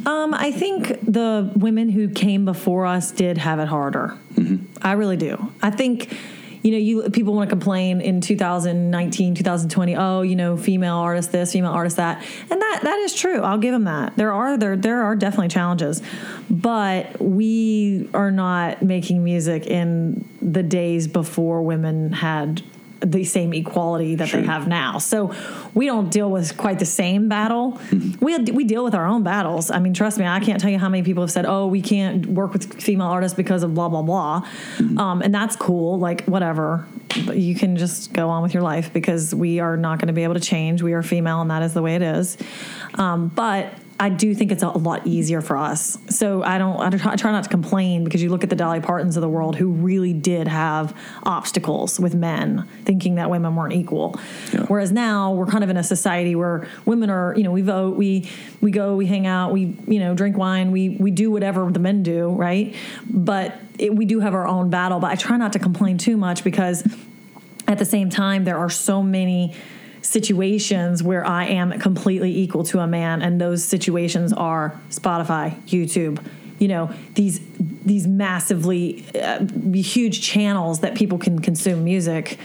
[0.05, 4.17] Um, I think the women who came before us did have it harder.
[4.81, 5.51] I really do.
[5.61, 6.15] I think,
[6.67, 9.95] you know, you people want to complain in 2019, 2020.
[9.95, 13.41] Oh, you know, female artist this, female artist that, and that that is true.
[13.41, 14.17] I'll give them that.
[14.17, 16.01] There are there there are definitely challenges,
[16.49, 22.61] but we are not making music in the days before women had
[22.99, 24.97] the same equality that they have now.
[24.97, 25.33] So
[25.73, 27.79] we don't deal with quite the same battle.
[28.19, 29.71] We we deal with our own battles.
[29.71, 31.81] I mean, trust me, I can't tell you how many people have said, "Oh, we
[31.81, 34.47] can't work with female artists because of blah blah blah,"
[34.97, 35.99] um, and that's cool.
[35.99, 36.87] Like whatever,
[37.25, 40.13] but you can just go on with your life because we are not going to
[40.13, 40.81] be able to change.
[40.81, 42.37] We are female, and that is the way it is.
[42.95, 45.97] Um, but I do think it's a lot easier for us.
[46.09, 46.79] So I don't.
[46.79, 49.55] I try, not to complain because you look at the Dolly Partons of the world
[49.55, 54.19] who really did have obstacles with men, thinking that women weren't equal.
[54.53, 54.65] Yeah.
[54.67, 57.33] Whereas now we're kind of in a society where women are.
[57.35, 58.29] You know, we vote, we
[58.61, 61.79] we go, we hang out, we you know drink wine, we we do whatever the
[61.79, 62.75] men do, right?
[63.09, 64.99] But it, we do have our own battle.
[64.99, 66.87] But I try not to complain too much because
[67.67, 69.55] at the same time there are so many
[70.07, 76.23] situations where I am completely equal to a man and those situations are Spotify, YouTube,
[76.59, 77.39] you know, these
[77.85, 82.37] these massively uh, huge channels that people can consume music.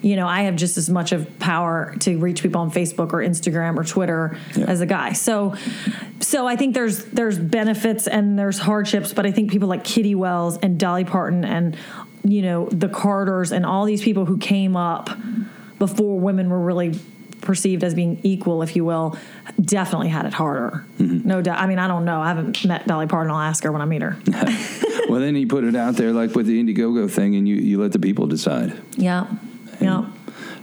[0.00, 3.18] You know, I have just as much of power to reach people on Facebook or
[3.18, 4.64] Instagram or Twitter Yeah.
[4.66, 5.12] as a guy.
[5.12, 5.54] So
[6.20, 10.14] so I think there's there's benefits and there's hardships, but I think people like Kitty
[10.16, 11.76] Wells and Dolly Parton and
[12.24, 15.10] you know the Carters and all these people who came up
[15.82, 16.96] before women were really
[17.40, 19.18] perceived as being equal, if you will,
[19.60, 20.84] definitely had it harder.
[21.00, 21.26] Mm-hmm.
[21.26, 21.58] No doubt.
[21.58, 22.20] I mean, I don't know.
[22.20, 23.32] I haven't met Dolly Parton.
[23.32, 24.16] I'll ask her when I meet her.
[25.08, 27.80] well, then you put it out there like with the Indiegogo thing, and you, you
[27.80, 28.80] let the people decide.
[28.96, 29.26] yeah.
[29.80, 30.06] Yeah.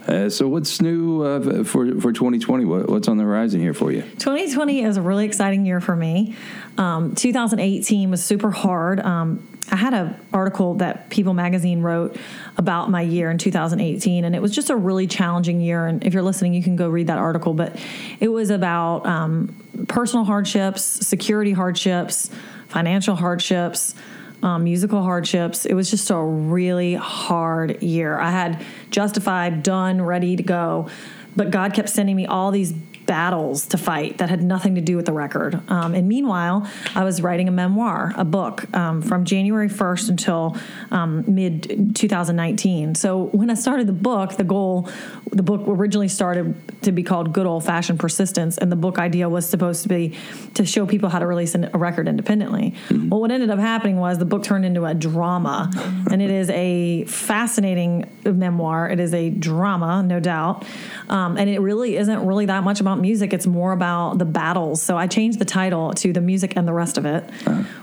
[0.08, 2.66] Uh, so what's new uh, for for 2020?
[2.66, 4.02] What, what's on the horizon here for you?
[4.02, 6.36] 2020 is a really exciting year for me.
[6.78, 9.00] Um, 2018 was super hard.
[9.00, 12.18] Um, I had an article that People Magazine wrote
[12.58, 15.86] about my year in 2018, and it was just a really challenging year.
[15.86, 17.54] And if you're listening, you can go read that article.
[17.54, 17.80] But
[18.20, 19.56] it was about um,
[19.88, 22.30] personal hardships, security hardships,
[22.68, 23.94] financial hardships.
[24.42, 25.66] Um, musical hardships.
[25.66, 28.18] It was just a really hard year.
[28.18, 30.90] I had Justified done, ready to go,
[31.36, 32.74] but God kept sending me all these
[33.10, 35.60] battles to fight that had nothing to do with the record.
[35.68, 40.56] Um, and meanwhile, I was writing a memoir, a book um, from January 1st until
[40.92, 42.94] um, mid 2019.
[42.94, 44.88] So when I started the book, the goal,
[45.32, 46.54] the book originally started
[46.84, 50.16] to be called Good Old Fashioned Persistence, and the book idea was supposed to be
[50.54, 52.76] to show people how to release an- a record independently.
[52.92, 55.72] Well, what ended up happening was the book turned into a drama,
[56.12, 58.88] and it is a fascinating memoir.
[58.88, 60.64] It is a drama, no doubt,
[61.10, 63.34] um, and it really isn't really that much about music.
[63.34, 64.82] It's more about the battles.
[64.82, 67.24] So I changed the title to "The Music and the Rest of It,"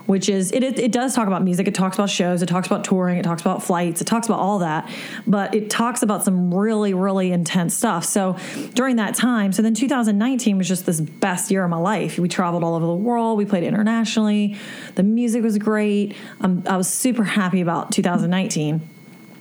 [0.06, 1.68] which is it, it, it does talk about music.
[1.68, 2.42] It talks about shows.
[2.42, 3.18] It talks about touring.
[3.18, 4.00] It talks about flights.
[4.00, 4.90] It talks about all that,
[5.26, 8.04] but it talks about some really really intense stuff.
[8.04, 8.36] So
[8.74, 12.18] during that time, so then 2019 was just this best year of my life.
[12.18, 13.38] We traveled all over the world.
[13.38, 14.56] We played internationally.
[14.94, 16.16] The music was great.
[16.40, 18.88] Um, I was super happy about 2019.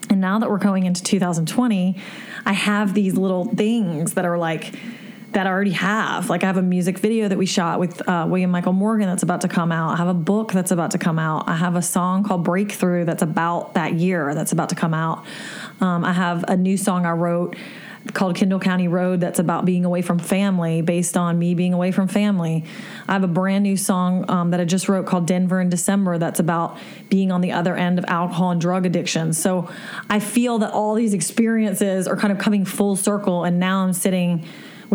[0.10, 1.98] And now that we're going into 2020,
[2.46, 4.74] I have these little things that are like
[5.36, 6.30] that I already have.
[6.30, 9.22] Like I have a music video that we shot with uh, William Michael Morgan that's
[9.22, 9.92] about to come out.
[9.92, 11.50] I have a book that's about to come out.
[11.50, 15.26] I have a song called Breakthrough that's about that year that's about to come out.
[15.82, 17.58] Um, I have a new song I wrote
[18.14, 21.92] called Kendall County Road that's about being away from family, based on me being away
[21.92, 22.64] from family.
[23.06, 26.18] I have a brand new song um, that I just wrote called Denver in December
[26.18, 26.78] that's about
[27.10, 29.34] being on the other end of alcohol and drug addiction.
[29.34, 29.70] So
[30.10, 33.92] I feel that all these experiences are kind of coming full circle, and now I'm
[33.92, 34.46] sitting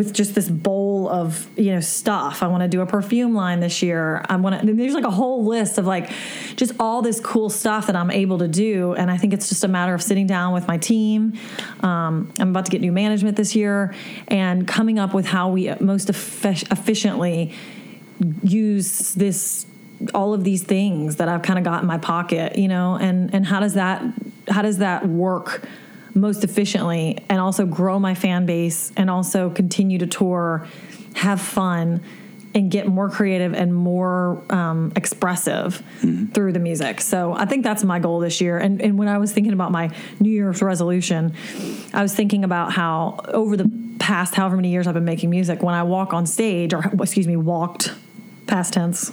[0.01, 2.43] with just this bowl of you know stuff.
[2.43, 4.25] I want to do a perfume line this year.
[4.31, 4.73] I want to.
[4.73, 6.11] There's like a whole list of like
[6.57, 9.63] just all this cool stuff that I'm able to do, and I think it's just
[9.63, 11.35] a matter of sitting down with my team.
[11.81, 13.95] Um, I'm about to get new management this year,
[14.29, 17.53] and coming up with how we most effic- efficiently
[18.43, 19.67] use this
[20.15, 23.35] all of these things that I've kind of got in my pocket, you know, and
[23.35, 24.03] and how does that
[24.49, 25.69] how does that work
[26.15, 30.67] most efficiently and also grow my fan base and also continue to tour,
[31.15, 32.03] have fun,
[32.55, 36.27] and get more creative and more um, expressive mm-hmm.
[36.27, 37.01] through the music.
[37.01, 38.59] So I think that's my goal this year.
[38.59, 41.35] And, and when I was thinking about my New Year's resolution,
[41.93, 45.63] I was thinking about how over the past however many years I've been making music,
[45.63, 47.93] when I walk on stage, or excuse me, walked
[48.51, 49.09] past tense.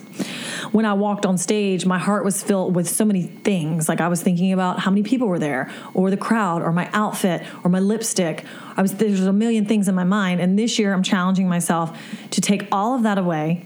[0.71, 3.87] When I walked on stage, my heart was filled with so many things.
[3.87, 6.89] Like I was thinking about how many people were there, or the crowd, or my
[6.91, 8.43] outfit, or my lipstick.
[8.75, 10.41] I was there's a million things in my mind.
[10.41, 11.97] And this year, I'm challenging myself
[12.31, 13.65] to take all of that away.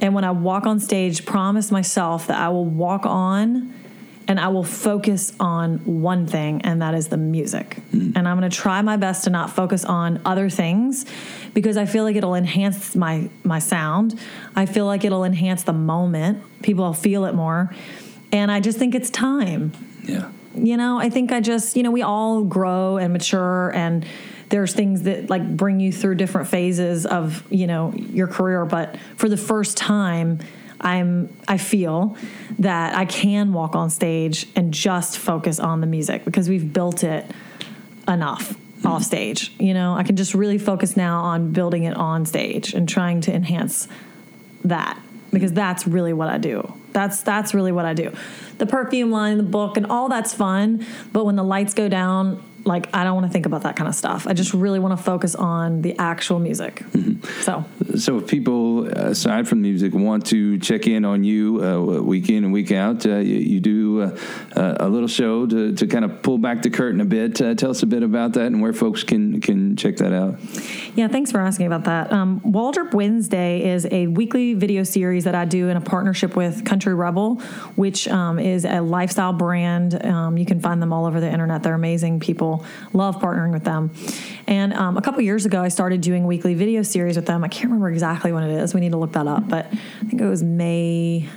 [0.00, 3.72] And when I walk on stage, promise myself that I will walk on
[4.26, 7.78] and I will focus on one thing, and that is the music.
[7.92, 8.16] Mm.
[8.16, 11.06] And I'm going to try my best to not focus on other things
[11.52, 14.18] because I feel like it'll enhance my my sound.
[14.56, 16.42] I feel like it'll enhance the moment.
[16.62, 17.74] People will feel it more,
[18.32, 19.72] and I just think it's time.
[20.02, 20.30] Yeah.
[20.56, 24.06] You know, I think I just you know we all grow and mature and
[24.50, 28.96] there's things that like bring you through different phases of you know your career but
[29.16, 30.38] for the first time
[30.84, 32.16] I'm I feel
[32.58, 37.02] that I can walk on stage and just focus on the music because we've built
[37.02, 37.28] it
[38.06, 39.52] enough off stage.
[39.58, 43.22] You know, I can just really focus now on building it on stage and trying
[43.22, 43.88] to enhance
[44.64, 45.00] that
[45.32, 46.72] because that's really what I do.
[46.92, 48.12] That's that's really what I do.
[48.58, 50.86] The perfume line, the book, and all that's fun.
[51.12, 53.88] But when the lights go down, like I don't want to think about that kind
[53.88, 54.26] of stuff.
[54.26, 56.76] I just really want to focus on the actual music.
[56.76, 57.42] Mm-hmm.
[57.42, 57.64] So,
[57.98, 62.44] so if people aside from music want to check in on you uh, week in
[62.44, 66.22] and week out, uh, you, you, do uh, a little show to, to kind of
[66.22, 67.40] pull back the curtain a bit.
[67.40, 70.38] Uh, tell us a bit about that and where folks can can check that out.
[70.94, 72.12] Yeah, thanks for asking about that.
[72.12, 76.64] Um, Waldrup Wednesday is a weekly video series that I do in a partnership with
[76.64, 77.36] Country Rebel,
[77.76, 80.04] which um, is a lifestyle brand.
[80.04, 81.62] Um, you can find them all over the internet.
[81.62, 82.53] They're amazing people
[82.92, 83.90] Love partnering with them.
[84.46, 87.42] And um, a couple years ago, I started doing weekly video series with them.
[87.44, 88.74] I can't remember exactly when it is.
[88.74, 89.48] We need to look that up.
[89.48, 91.28] But I think it was May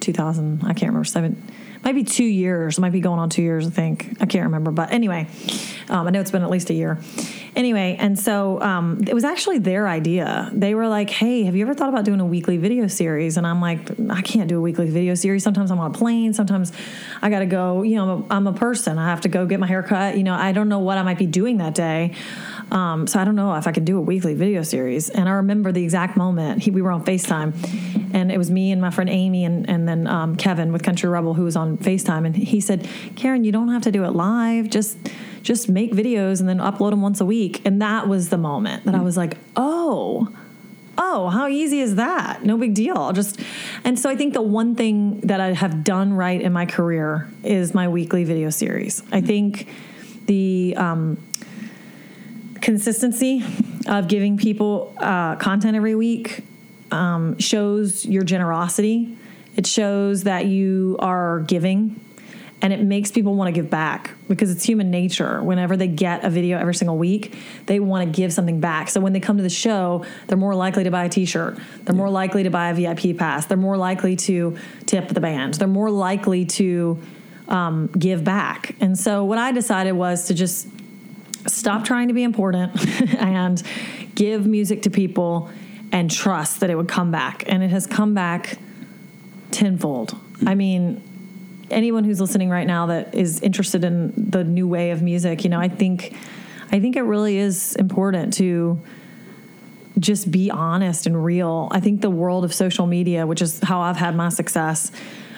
[0.00, 0.62] 2000.
[0.62, 1.04] I can't remember.
[1.04, 1.42] Seven
[1.84, 2.78] might be two years.
[2.78, 4.16] Might be going on two years, I think.
[4.20, 4.70] I can't remember.
[4.70, 5.28] But anyway,
[5.88, 6.98] um, I know it's been at least a year.
[7.54, 10.50] Anyway, and so um, it was actually their idea.
[10.54, 13.36] They were like, hey, have you ever thought about doing a weekly video series?
[13.36, 13.78] And I'm like,
[14.10, 15.42] I can't do a weekly video series.
[15.42, 16.32] Sometimes I'm on a plane.
[16.32, 16.72] Sometimes
[17.20, 18.98] I got to go, you know, I'm a, I'm a person.
[18.98, 20.16] I have to go get my hair cut.
[20.16, 22.14] You know, I don't know what I might be doing that day.
[22.72, 25.10] Um, so I don't know if I could do a weekly video series.
[25.10, 27.52] And I remember the exact moment he, we were on FaceTime,
[28.14, 31.08] and it was me and my friend Amy and, and then um, Kevin with Country
[31.10, 34.10] Rebel who was on FaceTime, and he said, "Karen, you don't have to do it
[34.12, 34.70] live.
[34.70, 34.96] Just
[35.42, 38.84] just make videos and then upload them once a week." And that was the moment
[38.84, 40.34] that I was like, "Oh."
[40.98, 42.44] oh, how easy is that?
[42.44, 42.96] No big deal.
[42.96, 43.40] I'll just
[43.82, 47.28] and so I think the one thing that I have done right in my career
[47.42, 49.02] is my weekly video series.
[49.10, 49.68] I think
[50.26, 51.16] the um,
[52.62, 53.44] consistency
[53.86, 56.44] of giving people uh, content every week
[56.90, 59.16] um, shows your generosity.
[59.56, 62.00] It shows that you are giving
[62.62, 65.42] and it makes people want to give back because it's human nature.
[65.42, 67.34] Whenever they get a video every single week,
[67.66, 68.88] they want to give something back.
[68.88, 71.58] So when they come to the show, they're more likely to buy a t-shirt.
[71.82, 73.46] They're more likely to buy a VIP pass.
[73.46, 74.56] They're more likely to
[74.86, 75.54] tip the band.
[75.54, 77.02] They're more likely to
[77.48, 78.76] um, give back.
[78.80, 80.68] And so what I decided was to just
[81.46, 82.72] stop trying to be important
[83.18, 83.62] and
[84.14, 85.50] give music to people
[85.90, 87.44] and trust that it would come back.
[87.46, 88.58] And it has come back
[89.50, 90.16] tenfold.
[90.46, 91.02] I mean,
[91.70, 95.50] anyone who's listening right now that is interested in the new way of music, you
[95.50, 96.16] know, I think
[96.70, 98.80] I think it really is important to
[99.98, 101.68] just be honest and real.
[101.70, 104.90] I think the world of social media, which is how I've had my success,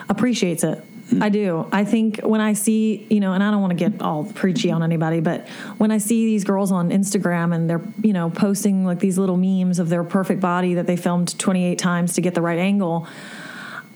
[0.09, 0.83] appreciates it.
[1.21, 1.69] I do.
[1.71, 4.71] I think when I see, you know, and I don't want to get all preachy
[4.71, 5.47] on anybody, but
[5.79, 9.37] when I see these girls on Instagram and they're, you know, posting like these little
[9.37, 13.07] memes of their perfect body that they filmed 28 times to get the right angle,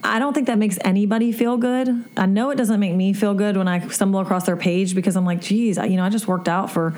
[0.03, 2.05] I don't think that makes anybody feel good.
[2.17, 5.17] I know it doesn't make me feel good when I stumble across their page because
[5.17, 6.95] I'm like, geez, I, you know, I just worked out for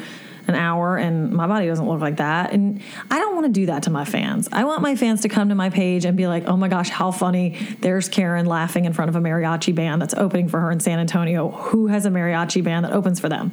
[0.51, 2.53] an hour and my body doesn't look like that.
[2.53, 4.49] And I don't want to do that to my fans.
[4.53, 6.91] I want my fans to come to my page and be like, oh my gosh,
[6.91, 7.57] how funny.
[7.81, 10.99] There's Karen laughing in front of a mariachi band that's opening for her in San
[10.99, 11.51] Antonio.
[11.51, 13.53] Who has a mariachi band that opens for them?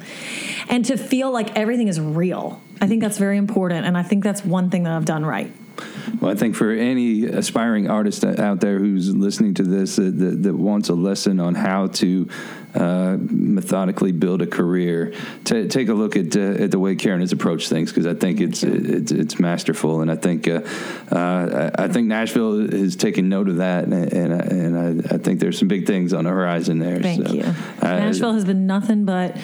[0.68, 2.62] And to feel like everything is real.
[2.82, 3.86] I think that's very important.
[3.86, 5.51] And I think that's one thing that I've done right.
[6.21, 10.43] Well, I think for any aspiring artist out there who's listening to this that, that,
[10.43, 12.28] that wants a lesson on how to
[12.73, 15.13] uh, methodically build a career,
[15.43, 18.13] t- take a look at uh, at the way Karen has approached things because I
[18.13, 20.61] think it's, it's it's masterful, and I think uh,
[21.11, 25.39] uh, I think Nashville has taken note of that, and and, and I, I, think
[25.39, 26.99] there's some big things on the horizon there.
[26.99, 27.43] Thank so, you.
[27.82, 29.38] Nashville has been nothing but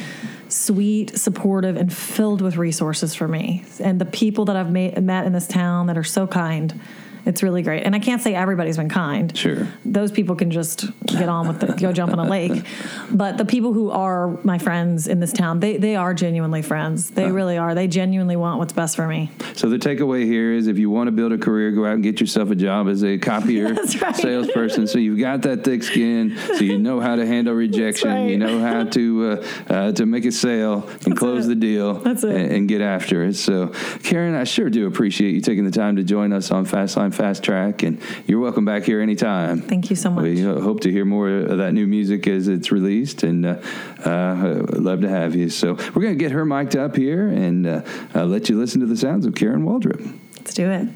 [0.54, 3.66] sweet, supportive, and filled with resources for me.
[3.80, 6.80] And the people that I've met in this town that are so kind
[7.26, 7.84] it's really great.
[7.84, 9.36] And I can't say everybody's been kind.
[9.36, 9.68] Sure.
[9.86, 12.66] Those people can just get on with it, go jump in a lake.
[13.12, 17.12] But the people who are my friends in this town, they, they are genuinely friends.
[17.12, 17.76] They really are.
[17.76, 19.30] They genuinely want what's best for me.
[19.54, 22.04] So the takeaway here is if you want to build a career, go out and
[22.04, 24.16] get yourself a job as a copier right.
[24.16, 24.88] salesperson.
[24.88, 28.30] so you've got that thick skin, so you know how to handle rejection, right.
[28.30, 31.50] you know how to uh, uh, to make a sale and That's close it.
[31.50, 32.36] the deal That's it.
[32.36, 33.36] And, and get after it.
[33.36, 33.68] So
[34.02, 37.44] Karen, I sure do appreciate you taking the time to join us on Fastline Fast
[37.44, 39.62] Track, and you're welcome back here anytime.
[39.62, 40.24] Thank you so much.
[40.24, 43.62] We hope to hear more of that new music as it's released, and uh,
[44.04, 45.50] uh, love to have you.
[45.50, 47.82] So we're going to get her mic'd up here and uh,
[48.16, 50.18] let you listen to the sounds of Karen Waldrup.
[50.38, 50.90] Let's do it.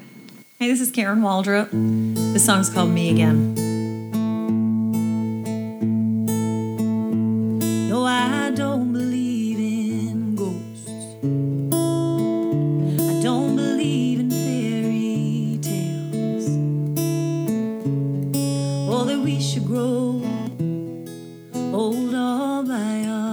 [0.58, 1.70] Hey, this is Karen Waldrup.
[2.32, 3.67] This song's called Me Again.
[19.08, 20.20] That we should grow
[21.72, 23.27] old all by ourselves.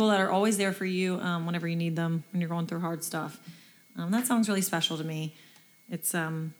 [0.00, 2.66] People that are always there for you um, whenever you need them, when you're going
[2.66, 3.38] through hard stuff.
[3.98, 5.34] Um, that song's really special to me.
[5.90, 6.54] It's um,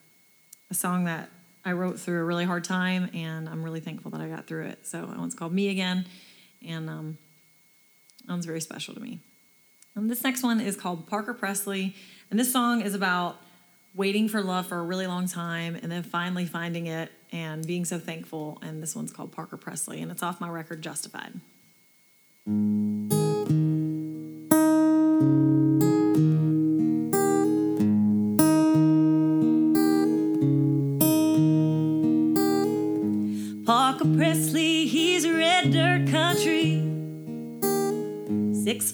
[0.71, 1.31] a song that
[1.65, 4.67] I wrote through a really hard time, and I'm really thankful that I got through
[4.67, 4.87] it.
[4.87, 6.05] So that one's called Me Again,
[6.69, 7.19] and um,
[8.27, 9.21] that one's very special to me.
[9.97, 11.95] Um, this next one is called Parker Presley,
[12.31, 13.39] and this song is about
[13.95, 17.87] waiting for love for a really long time and then finally finding it and being
[17.87, 18.59] so thankful.
[18.61, 21.41] And this one's called Parker Presley, and it's off my record Justified.
[22.47, 22.90] Parker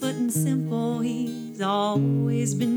[0.07, 2.76] And simple, he's always been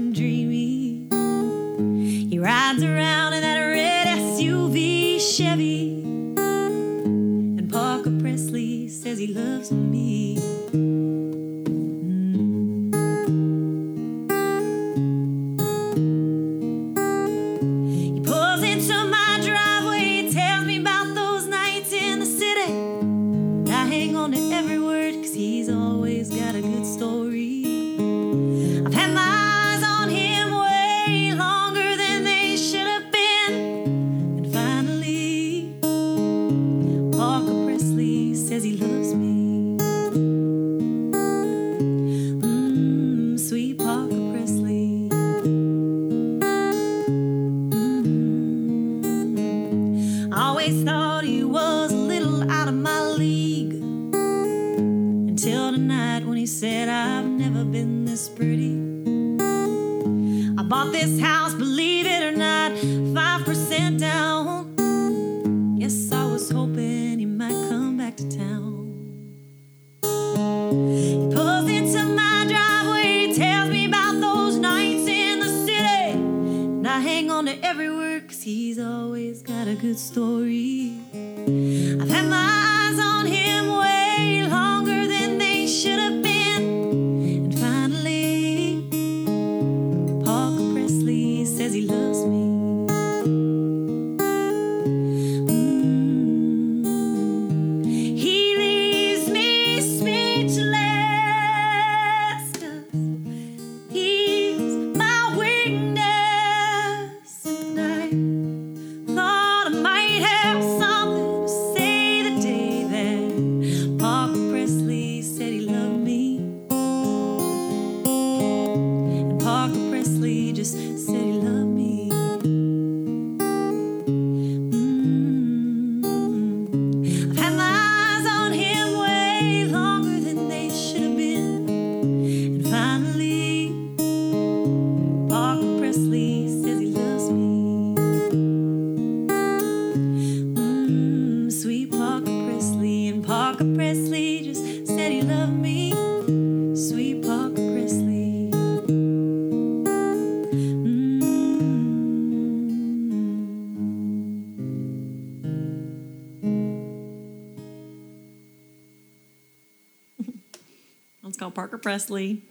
[161.59, 162.41] Parker Presley.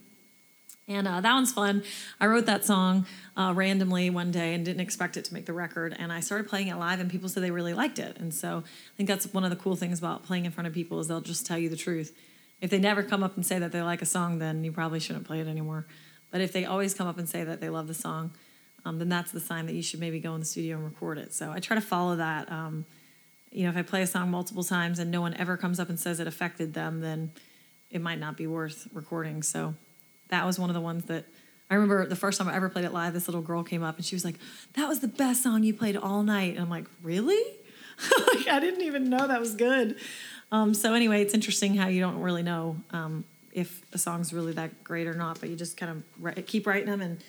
[0.86, 1.82] And uh, that one's fun.
[2.20, 3.06] I wrote that song
[3.38, 5.96] uh, randomly one day and didn't expect it to make the record.
[5.98, 8.18] And I started playing it live, and people said they really liked it.
[8.18, 10.74] And so I think that's one of the cool things about playing in front of
[10.74, 12.14] people is they'll just tell you the truth.
[12.61, 15.00] If they never come up and say that they like a song, then you probably
[15.00, 15.86] shouldn't play it anymore.
[16.30, 18.32] But if they always come up and say that they love the song,
[18.84, 21.16] um, then that's the sign that you should maybe go in the studio and record
[21.16, 21.32] it.
[21.32, 22.52] So I try to follow that.
[22.52, 22.84] Um,
[23.50, 25.88] you know, if I play a song multiple times and no one ever comes up
[25.88, 27.32] and says it affected them, then
[27.91, 29.43] it might not be worth recording.
[29.43, 29.74] So
[30.28, 31.24] that was one of the ones that
[31.70, 33.97] I remember the first time I ever played it live, this little girl came up
[33.97, 34.36] and she was like,
[34.74, 36.55] That was the best song you played all night.
[36.55, 37.43] And I'm like, Really?
[38.34, 39.97] like, I didn't even know that was good.
[40.51, 44.53] Um, so, anyway, it's interesting how you don't really know um, if a song's really
[44.53, 47.01] that great or not, but you just kind of keep writing them.
[47.01, 47.22] And,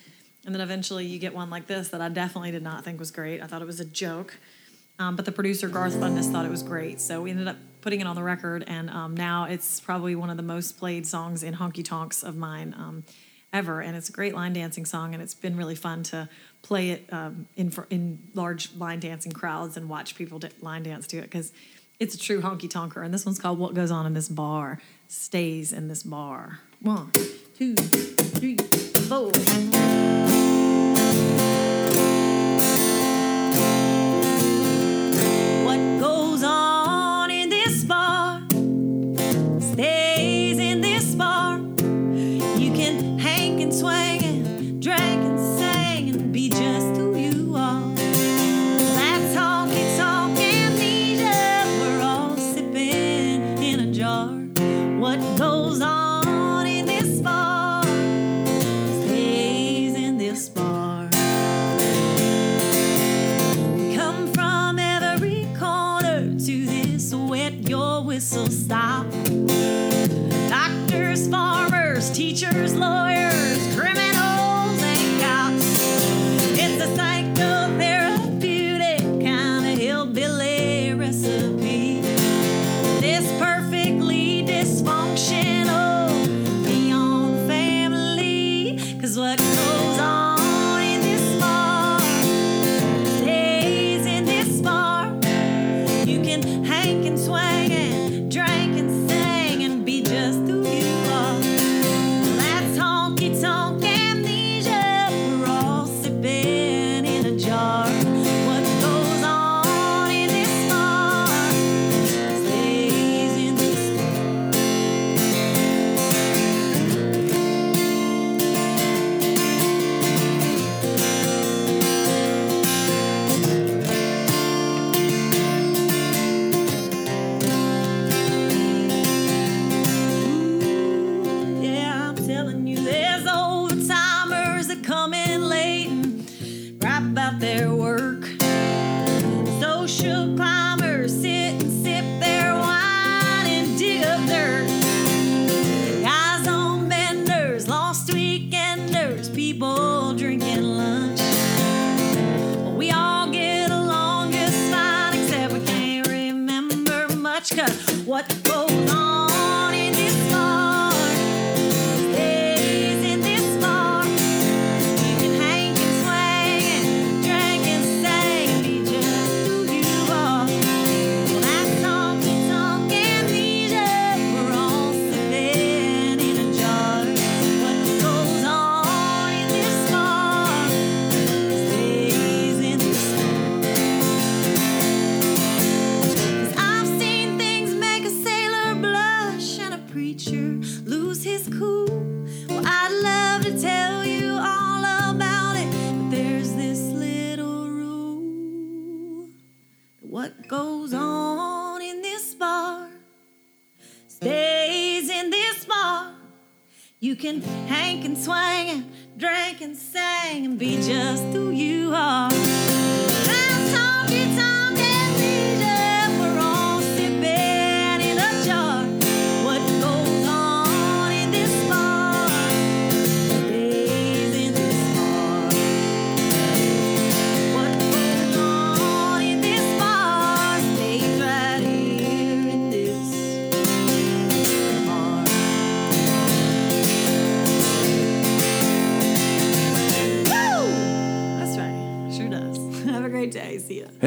[0.46, 3.10] and then eventually you get one like this that I definitely did not think was
[3.10, 3.42] great.
[3.42, 4.38] I thought it was a joke.
[4.98, 8.00] Um, but the producer Garth Fundis thought it was great, so we ended up putting
[8.00, 11.42] it on the record, and um, now it's probably one of the most played songs
[11.42, 12.74] in honky tonks of mine.
[12.76, 13.04] Um,
[13.52, 16.28] ever, and it's a great line dancing song, and it's been really fun to
[16.62, 21.06] play it um, in for, in large line dancing crowds and watch people line dance
[21.08, 21.52] to it because
[21.98, 23.04] it's a true honky tonker.
[23.04, 27.10] And this one's called "What Goes On in This Bar Stays in This Bar." One,
[27.56, 29.32] two, three, four.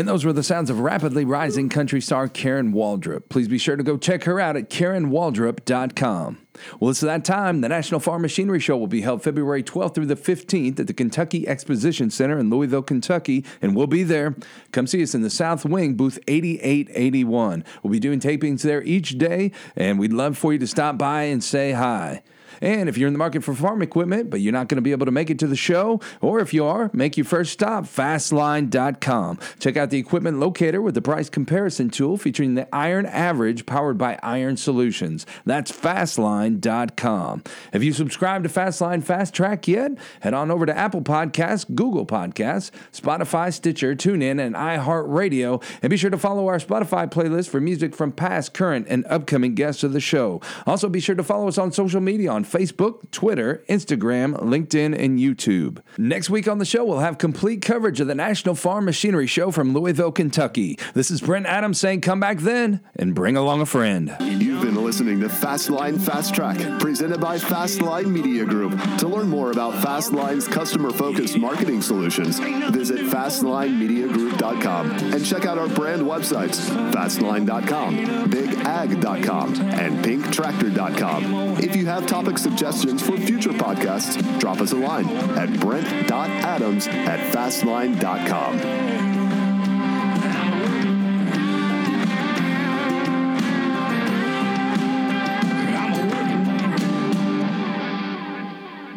[0.04, 3.30] And those were the sounds of rapidly rising country star Karen Waldrup.
[3.30, 6.40] Please be sure to go check her out at KarenWaldrup.com.
[6.78, 7.62] Well, it's that time.
[7.62, 10.94] The National Farm Machinery Show will be held February 12th through the 15th at the
[10.94, 14.36] Kentucky Exposition Center in Louisville, Kentucky, and we'll be there.
[14.74, 17.64] Come see us in the South Wing, booth 8881.
[17.82, 21.24] We'll be doing tapings there each day, and we'd love for you to stop by
[21.24, 22.24] and say hi.
[22.64, 24.94] And if you're in the market for farm equipment, but you're not going to be
[24.94, 27.84] able to make it to the show, or if you are, make your first stop
[27.84, 29.38] fastline.com.
[29.60, 33.98] Check out the equipment locator with the price comparison tool featuring the Iron Average powered
[33.98, 35.26] by Iron Solutions.
[35.46, 37.44] That's fastline.com.
[37.74, 39.92] Have you subscribed to Fastline Fast Track yet?
[40.22, 45.62] Head on over to Apple Podcasts, Google Podcasts, Spotify, Stitcher, TuneIn, and iHeartRadio.
[45.82, 49.54] And be sure to follow our Spotify playlist for music from past, current, and upcoming
[49.54, 50.40] guests of the show.
[50.66, 55.18] Also, be sure to follow us on social media on Facebook, Twitter, Instagram, LinkedIn, and
[55.18, 55.82] YouTube.
[55.98, 59.50] Next week on the show, we'll have complete coverage of the National Farm Machinery Show
[59.50, 60.78] from Louisville, Kentucky.
[60.94, 64.16] This is Brent Adams saying come back then and bring along a friend.
[64.20, 68.80] You've been listening to Fastline Fast Track, presented by Fastline Media Group.
[69.00, 72.38] To learn more about Fastline's customer focused marketing solutions,
[72.70, 77.98] visit FastlineMediaGroup.com and check out our brand websites Fastline.com,
[78.30, 81.58] BigAg.com, and PinkTractor.com.
[81.58, 85.08] If you have topic suggestions for future podcasts, drop us a line
[85.38, 88.60] at Brent.Adams at Fastline.com.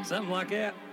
[0.05, 0.86] Something like that.